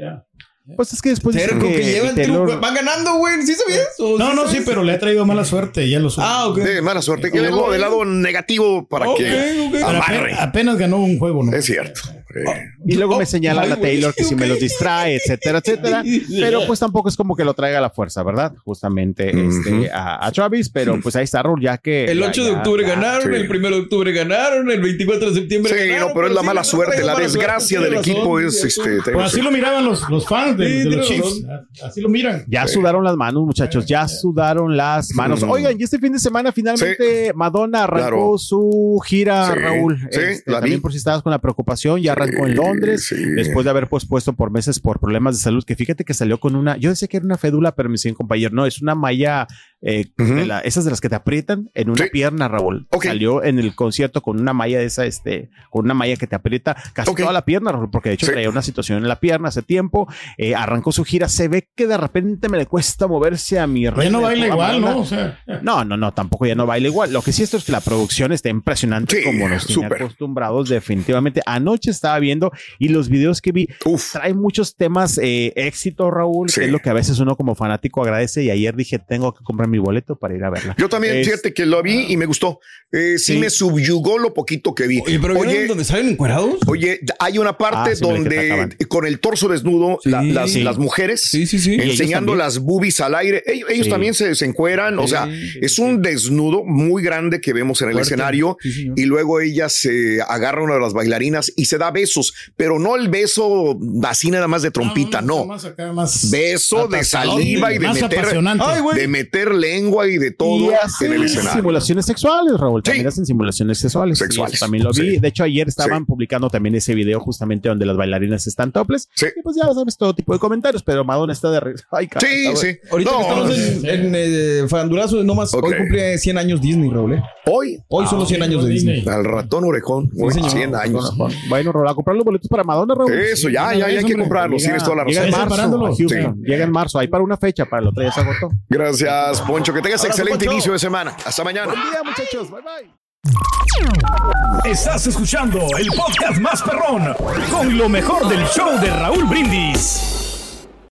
Pues 0.78 0.94
es 0.94 1.02
que 1.02 1.10
después 1.10 1.36
Pero 1.36 1.60
que, 1.60 1.76
que 1.76 1.84
llevan 1.84 2.16
Taylor- 2.16 2.48
triunfo- 2.48 2.60
van 2.62 2.76
ganando, 2.76 3.16
güey. 3.16 3.42
¿Sí 3.42 3.56
sabías? 3.56 3.88
¿O 3.98 4.18
No, 4.18 4.34
no, 4.34 4.48
sí, 4.48 4.60
pero 4.64 4.84
le 4.84 4.94
ha 4.94 5.00
traído 5.00 5.26
mala 5.26 5.44
suerte. 5.44 5.90
Ya 5.90 6.00
lo 6.00 6.10
supo. 6.10 6.22
Ah, 6.26 6.48
ok. 6.48 6.60
Sí, 6.60 6.82
mala 6.82 7.02
suerte. 7.02 7.32
Que 7.32 7.42
del 7.42 7.52
lado 7.82 8.06
negativo 8.06 8.88
para 8.88 9.06
que 9.06 9.12
ok. 9.12 9.72
Pero 9.72 9.88
amarre. 9.88 10.34
ape- 10.34 10.40
apenas 10.40 10.78
ganó 10.78 10.98
un 10.98 11.18
juego, 11.20 11.44
¿no? 11.44 11.52
Es 11.58 11.66
cierto. 11.66 12.02
Eh, 12.36 12.44
y 12.86 12.96
luego 12.96 13.18
me 13.18 13.24
Oh, 13.24 13.28
señalan 13.28 13.66
ay, 13.66 13.72
a 13.72 13.76
güey, 13.76 13.92
Taylor 13.92 14.14
que 14.16 14.24
si 14.24 14.36
me 14.36 14.48
los 14.48 14.60
distrae, 14.60 15.16
etcétera, 15.16 15.60
etcétera. 15.60 16.04
Pero 16.40 16.66
pues 16.68 16.80
tampoco 16.80 17.10
es 17.10 17.16
como 17.16 17.36
que 17.36 17.44
lo 17.46 17.54
traiga 17.54 17.78
a 17.78 17.82
la 17.82 17.90
fuerza, 17.90 18.24
¿verdad? 18.24 18.54
Justamente 18.64 19.30
este, 19.30 19.90
a, 19.92 20.26
a 20.26 20.32
Travis, 20.32 20.70
pero 20.70 21.00
pues 21.02 21.16
ahí 21.16 21.24
está 21.24 21.44
Raúl, 21.44 21.62
ya 21.62 21.78
que. 21.78 22.06
El 22.06 22.20
ya- 22.20 22.28
8 22.28 22.44
de 22.46 22.52
ya- 22.52 22.58
octubre 22.58 22.84
ya- 22.84 22.90
ganaron, 22.96 23.22
sí. 23.34 23.36
el 23.40 23.50
1 23.50 23.70
de 23.70 23.80
octubre 23.80 24.12
ganaron, 24.12 24.72
el 24.72 24.82
24 24.82 25.30
de 25.30 25.36
septiembre 25.36 25.74
Sí, 25.74 25.88
ganaron. 25.88 26.08
no, 26.10 26.14
pero 26.14 26.28
es 26.28 26.34
la 26.34 26.42
sí, 26.42 26.48
mala 26.48 26.64
suerte, 26.64 27.04
la 27.04 27.16
desgracia 27.16 27.80
del 27.82 27.96
equipo 27.96 28.40
es 28.40 28.64
este. 28.64 29.00
Pues 29.12 29.26
así 29.26 29.42
lo 29.42 29.52
miraban 29.52 29.86
los, 29.86 30.10
los 30.10 30.28
fans 30.28 30.58
de, 30.58 30.68
Sí, 30.84 30.90
de 30.90 30.96
los 30.98 31.08
Chiefs. 31.08 31.44
Así 31.84 32.02
lo 32.02 32.10
miran. 32.10 32.44
Ya 32.48 32.68
Sí. 32.68 32.76
sudaron 32.76 33.04
las 33.04 33.16
manos, 33.16 33.44
muchachos, 33.44 33.86
ya 33.86 34.08
sudaron 34.08 34.76
las 34.78 35.14
manos. 35.14 35.44
Oigan, 35.44 35.80
y 35.80 35.84
este 35.84 36.00
fin 36.00 36.14
de 36.14 36.20
semana 36.20 36.52
finalmente 36.52 37.32
Madonna 37.36 37.84
arrancó 37.84 38.02
Claro. 38.02 38.38
su 38.38 39.00
gira, 39.06 39.52
Sí, 39.54 39.60
Raúl. 39.60 39.98
sí, 40.12 40.20
Este, 40.20 40.52
la 40.52 40.58
vi. 40.58 40.62
también 40.62 40.82
por 40.82 40.92
si 40.92 40.98
estabas 40.98 41.22
con 41.22 41.32
la 41.32 41.40
preocupación, 41.40 42.02
ya 42.02 42.16
arrancó 42.22 42.48
en 42.48 42.56
Londres, 42.56 43.06
Sí. 43.08 43.16
después 43.36 43.64
de 43.64 43.70
haber 43.70 43.88
pospuesto 43.88 44.34
por 44.34 44.52
meses 44.52 44.80
por 44.80 45.00
problemas 45.00 45.38
de 45.38 45.44
salud, 45.44 45.64
que 45.64 45.76
fíjate 45.76 46.04
que 46.06 46.14
salió 46.14 46.40
con 46.40 46.56
una, 46.56 46.78
yo 46.78 46.90
decía 46.90 47.08
que 47.08 47.18
era 47.18 47.26
una 47.26 47.38
fédula, 47.38 47.76
pero 47.76 47.90
me 47.90 47.94
decían 47.94 48.16
compañero, 48.16 48.52
no, 48.54 48.66
es 48.66 48.82
una 48.82 48.96
malla, 48.96 49.48
eh, 49.82 50.06
Ujú. 50.20 50.36
de 50.36 50.46
la- 50.46 50.60
esas 50.60 50.86
de 50.86 50.92
las 50.92 51.02
que 51.02 51.10
te 51.10 51.16
aprietan 51.16 51.70
en 51.74 51.90
una 51.90 52.04
Sí. 52.04 52.10
pierna, 52.12 52.48
Raúl. 52.48 52.88
Salió 53.02 53.44
en 53.44 53.58
el 53.60 53.74
concierto 53.76 54.22
con 54.22 54.40
una 54.40 54.54
malla 54.54 54.80
de 54.80 54.86
esa, 54.86 55.06
este, 55.06 55.50
con 55.70 55.86
una 55.86 55.94
malla 55.94 56.16
que 56.18 56.28
te 56.28 56.36
aprieta 56.36 56.76
casi 56.94 57.14
toda 57.16 57.34
la 57.34 57.46
pierna, 57.46 57.72
Raúl, 57.72 57.90
porque 57.90 58.10
de 58.10 58.16
hecho 58.16 58.28
Sí. 58.28 58.32
traía 58.32 58.50
una 58.50 58.62
situación 58.62 59.00
en 59.00 59.08
la 59.08 59.20
pierna 59.20 59.50
hace 59.50 59.62
tiempo, 59.64 60.08
eh, 60.38 60.54
arrancó 60.56 60.92
su 60.92 61.04
gira, 61.04 61.28
se 61.30 61.48
ve 61.48 61.68
que 61.76 61.88
de 61.88 61.98
repente 61.98 62.48
me 62.50 62.58
le 62.58 62.66
cuesta 62.68 63.08
moverse 63.08 63.60
a 63.60 63.68
mi 63.68 63.84
Ya 63.84 63.92
reina 63.92 64.12
no 64.12 64.22
baila 64.22 64.48
igual. 64.48 64.82
¿no? 64.82 65.00
O 65.00 65.06
sea, 65.06 65.40
No, 65.62 65.84
no, 65.84 65.98
no, 65.98 66.14
tampoco 66.14 66.46
ya 66.46 66.56
no 66.56 66.66
baila 66.66 66.88
igual. 66.88 67.12
Lo 67.14 67.22
que 67.22 67.32
sí 67.32 67.44
esto 67.44 67.58
es 67.58 67.64
que 67.64 67.72
la 67.72 67.82
producción 67.82 68.32
está 68.32 68.50
impresionante 68.50 69.18
Sí, 69.18 69.24
como 69.24 69.48
nos 69.50 69.66
tiene 69.68 69.86
acostumbrados 69.88 70.70
definitivamente. 70.70 71.42
Anoche 71.46 71.92
estaba 71.92 72.20
viendo 72.20 72.52
y 72.80 72.90
los 72.90 73.10
videos 73.10 73.42
que 73.42 73.52
vi 73.52 73.68
Uf. 73.86 74.12
trae 74.14 74.34
muchos 74.34 74.76
temas 74.76 75.18
eh, 75.18 75.54
éxito, 75.56 76.12
Raúl, 76.12 76.50
Sí. 76.50 76.60
que 76.62 76.66
es 76.68 76.72
lo 76.72 76.80
que 76.80 76.90
a 76.90 76.94
veces 76.94 77.20
uno 77.20 77.36
como 77.36 77.56
fanático 77.56 78.02
agradece 78.04 78.44
y 78.44 78.50
ayer 78.50 78.76
dije, 78.76 79.00
tengo 79.00 79.34
que 79.34 79.44
comprar 79.44 79.68
mi 79.72 79.80
boleto 79.80 80.16
para 80.18 80.36
ir 80.36 80.44
a 80.44 80.50
verla. 80.50 80.76
Yo 80.78 80.90
también, 80.90 81.18
Es- 81.18 81.28
fíjate 81.28 81.54
que 81.54 81.66
lo 81.66 81.82
vi 81.82 82.06
y 82.10 82.18
me 82.18 82.26
gustó. 82.26 82.60
Eh, 82.92 83.18
sí, 83.18 83.34
Sí. 83.34 83.38
me 83.40 83.50
subyugó 83.50 84.18
lo 84.20 84.34
poquito 84.34 84.76
que 84.76 84.86
vi. 84.86 85.00
Oye, 85.00 85.18
pero 85.20 85.34
¿vieron 85.36 85.50
Oye, 85.50 85.68
donde 85.68 85.86
salen 85.86 86.10
encuerados? 86.10 86.56
Oye, 86.68 87.00
hay 87.20 87.38
una 87.38 87.58
parte 87.58 87.92
Ah, 87.92 87.96
sí, 87.96 88.02
donde 88.02 88.76
con 88.90 89.06
el 89.06 89.20
torso 89.20 89.48
desnudo, 89.48 90.00
Sí, 90.04 90.10
la- 90.10 90.22
las, 90.24 90.52
sí. 90.52 90.62
las 90.62 90.78
mujeres 90.78 91.22
Sí, 91.22 91.48
sí, 91.48 91.58
sí. 91.60 91.76
ellos 91.76 91.92
enseñando 92.00 92.36
las 92.36 92.60
boobies 92.60 93.00
al 93.00 93.16
aire. 93.16 93.44
Ellos, 93.48 93.70
ellos 93.70 93.86
Sí. 93.86 93.90
también 93.92 94.14
se, 94.14 94.36
se 94.36 94.46
encueran. 94.46 95.00
o 95.00 95.04
Sí, 95.04 95.10
sea, 95.10 95.26
sí, 95.26 95.60
es 95.62 95.80
un 95.80 96.02
desnudo 96.02 96.64
muy 96.66 97.02
grande 97.02 97.40
que 97.40 97.54
vemos 97.54 97.82
en 97.82 97.88
el 97.90 97.94
Fuerte. 97.94 98.10
escenario. 98.14 98.58
Y 98.96 99.06
luego 99.06 99.40
ella 99.40 99.70
se 99.70 100.22
agarra 100.22 100.60
a 100.62 100.64
una 100.66 100.74
de 100.76 100.82
las 100.82 100.92
bailarinas 100.94 101.52
y 101.56 101.66
se 101.66 101.78
da 101.78 101.92
besos, 101.92 102.34
pero 102.58 102.78
no 102.78 102.96
el 102.98 103.08
beso 103.08 103.80
así 104.04 104.30
nada 104.32 104.48
más 104.50 104.62
de 104.64 104.72
trompita, 104.72 105.22
no. 105.22 105.46
Más 105.46 105.64
acá, 105.66 105.94
más 105.94 106.30
Beso 106.30 106.88
de 106.88 107.04
saliva 107.06 107.72
y 107.74 107.78
de 107.80 107.88
más 107.88 108.02
meter, 108.02 108.20
apasionante. 108.20 108.64
Ay, 108.68 108.82
güey. 108.82 108.98
de 109.00 109.08
meter 109.08 109.54
lengua 109.62 110.08
y 110.08 110.18
de 110.18 110.32
todo 110.32 110.58
Y 110.60 110.68
en 110.70 110.76
hacen 110.76 111.14
el 111.14 111.24
escenario. 111.24 111.52
simulaciones 111.54 112.06
sexuales, 112.06 112.60
Raúl. 112.60 112.84
También 112.84 113.04
Sí. 113.06 113.08
hacen 113.08 113.26
simulaciones 113.26 113.80
sexuales. 113.80 114.18
Sexuales, 114.18 114.60
también 114.60 114.84
lo 114.84 114.92
vi. 114.92 115.12
sí. 115.16 115.18
De 115.20 115.28
hecho, 115.28 115.44
ayer 115.44 115.68
estaban 115.68 116.00
Sí. 116.00 116.06
publicando 116.06 116.50
también 116.50 116.76
ese 116.76 116.94
video 116.96 117.20
justamente 117.20 117.70
donde 117.70 117.86
las 117.86 117.96
bailarinas 117.98 118.48
están 118.48 118.72
toples. 118.72 119.10
Sí. 119.16 119.28
Y 119.38 119.42
pues 119.42 119.56
ya 119.56 119.72
sabes 119.74 119.98
todo 119.98 120.14
tipo 120.14 120.34
de 120.34 120.40
comentarios, 120.40 120.84
pero 120.84 121.04
Madonna 121.06 121.34
está 121.34 121.50
de 121.52 121.60
risa. 121.60 121.86
Ay, 121.92 122.08
caray, 122.08 122.30
Sí, 122.30 122.46
está- 122.48 122.60
sí. 122.60 122.78
Ahorita 122.92 123.12
No, 123.12 123.18
que 123.18 123.24
estamos 123.24 123.58
en, 123.58 123.86
en 123.90 124.12
eh, 124.16 124.66
farandulazo, 124.68 125.24
nomás 125.24 125.54
Ok. 125.54 125.66
hoy 125.66 125.76
cumple 125.78 126.18
100 126.18 126.38
años 126.38 126.60
Disney, 126.62 126.90
Raúl. 126.90 127.14
¿eh? 127.14 127.24
Hoy, 127.46 127.80
Hoy 127.90 128.06
son 128.08 128.20
los 128.20 128.28
100 128.28 128.42
años 128.44 128.64
de 128.66 128.70
Disney. 128.72 129.04
al 129.08 129.24
ratón 129.26 129.64
orejón, 129.66 130.10
señor. 130.32 130.50
100 130.52 130.76
años. 130.76 131.16
Bueno, 131.50 131.72
Raúl, 131.72 131.88
a 131.88 131.94
comprar 131.94 132.16
los 132.16 132.26
boletos 132.26 132.48
para 132.50 132.64
Madonna, 132.64 132.94
Raúl. 132.96 133.12
Eso, 133.14 133.50
ya, 133.50 133.74
ya, 133.74 133.90
ya 133.90 134.00
hay 134.00 134.04
que 134.06 134.16
comprarlos. 134.16 134.62
Tienes 134.62 134.84
toda 134.84 134.98
la 134.98 135.04
Llega 135.06 135.22
razón. 135.26 135.42
en 135.42 135.80
marzo. 135.80 135.96
Llega 136.44 136.64
en 136.64 136.72
marzo. 136.72 137.00
Ahí 137.00 137.08
para 137.08 137.24
una 137.24 137.38
fecha, 137.38 137.66
para 137.66 137.82
el 137.84 137.88
otro 137.90 138.04
ya 138.04 138.12
se 138.12 138.22
agotó. 138.22 138.50
Gracias, 138.70 139.42
Poncho. 139.52 139.74
Que 139.74 139.82
tengas 139.82 140.02
Abrazo, 140.02 140.22
excelente 140.22 140.46
Poncho. 140.46 140.54
inicio 140.54 140.74
de 140.74 140.80
semana. 140.80 141.16
Hasta 141.26 141.44
mañana. 141.44 141.74
Buen 141.74 141.92
día, 141.92 142.04
muchachos. 142.04 142.50
Bye, 142.50 142.62
bye. 142.62 144.72
Estás 144.72 145.08
escuchando 145.08 145.60
el 145.78 145.88
podcast 145.90 146.40
más 146.40 146.62
perrón 146.62 147.14
con 147.52 147.78
lo 147.78 147.90
mejor 147.90 148.28
del 148.28 148.46
show 148.48 148.80
de 148.80 148.90
Raúl 148.90 149.26
Brindis. 149.26 150.21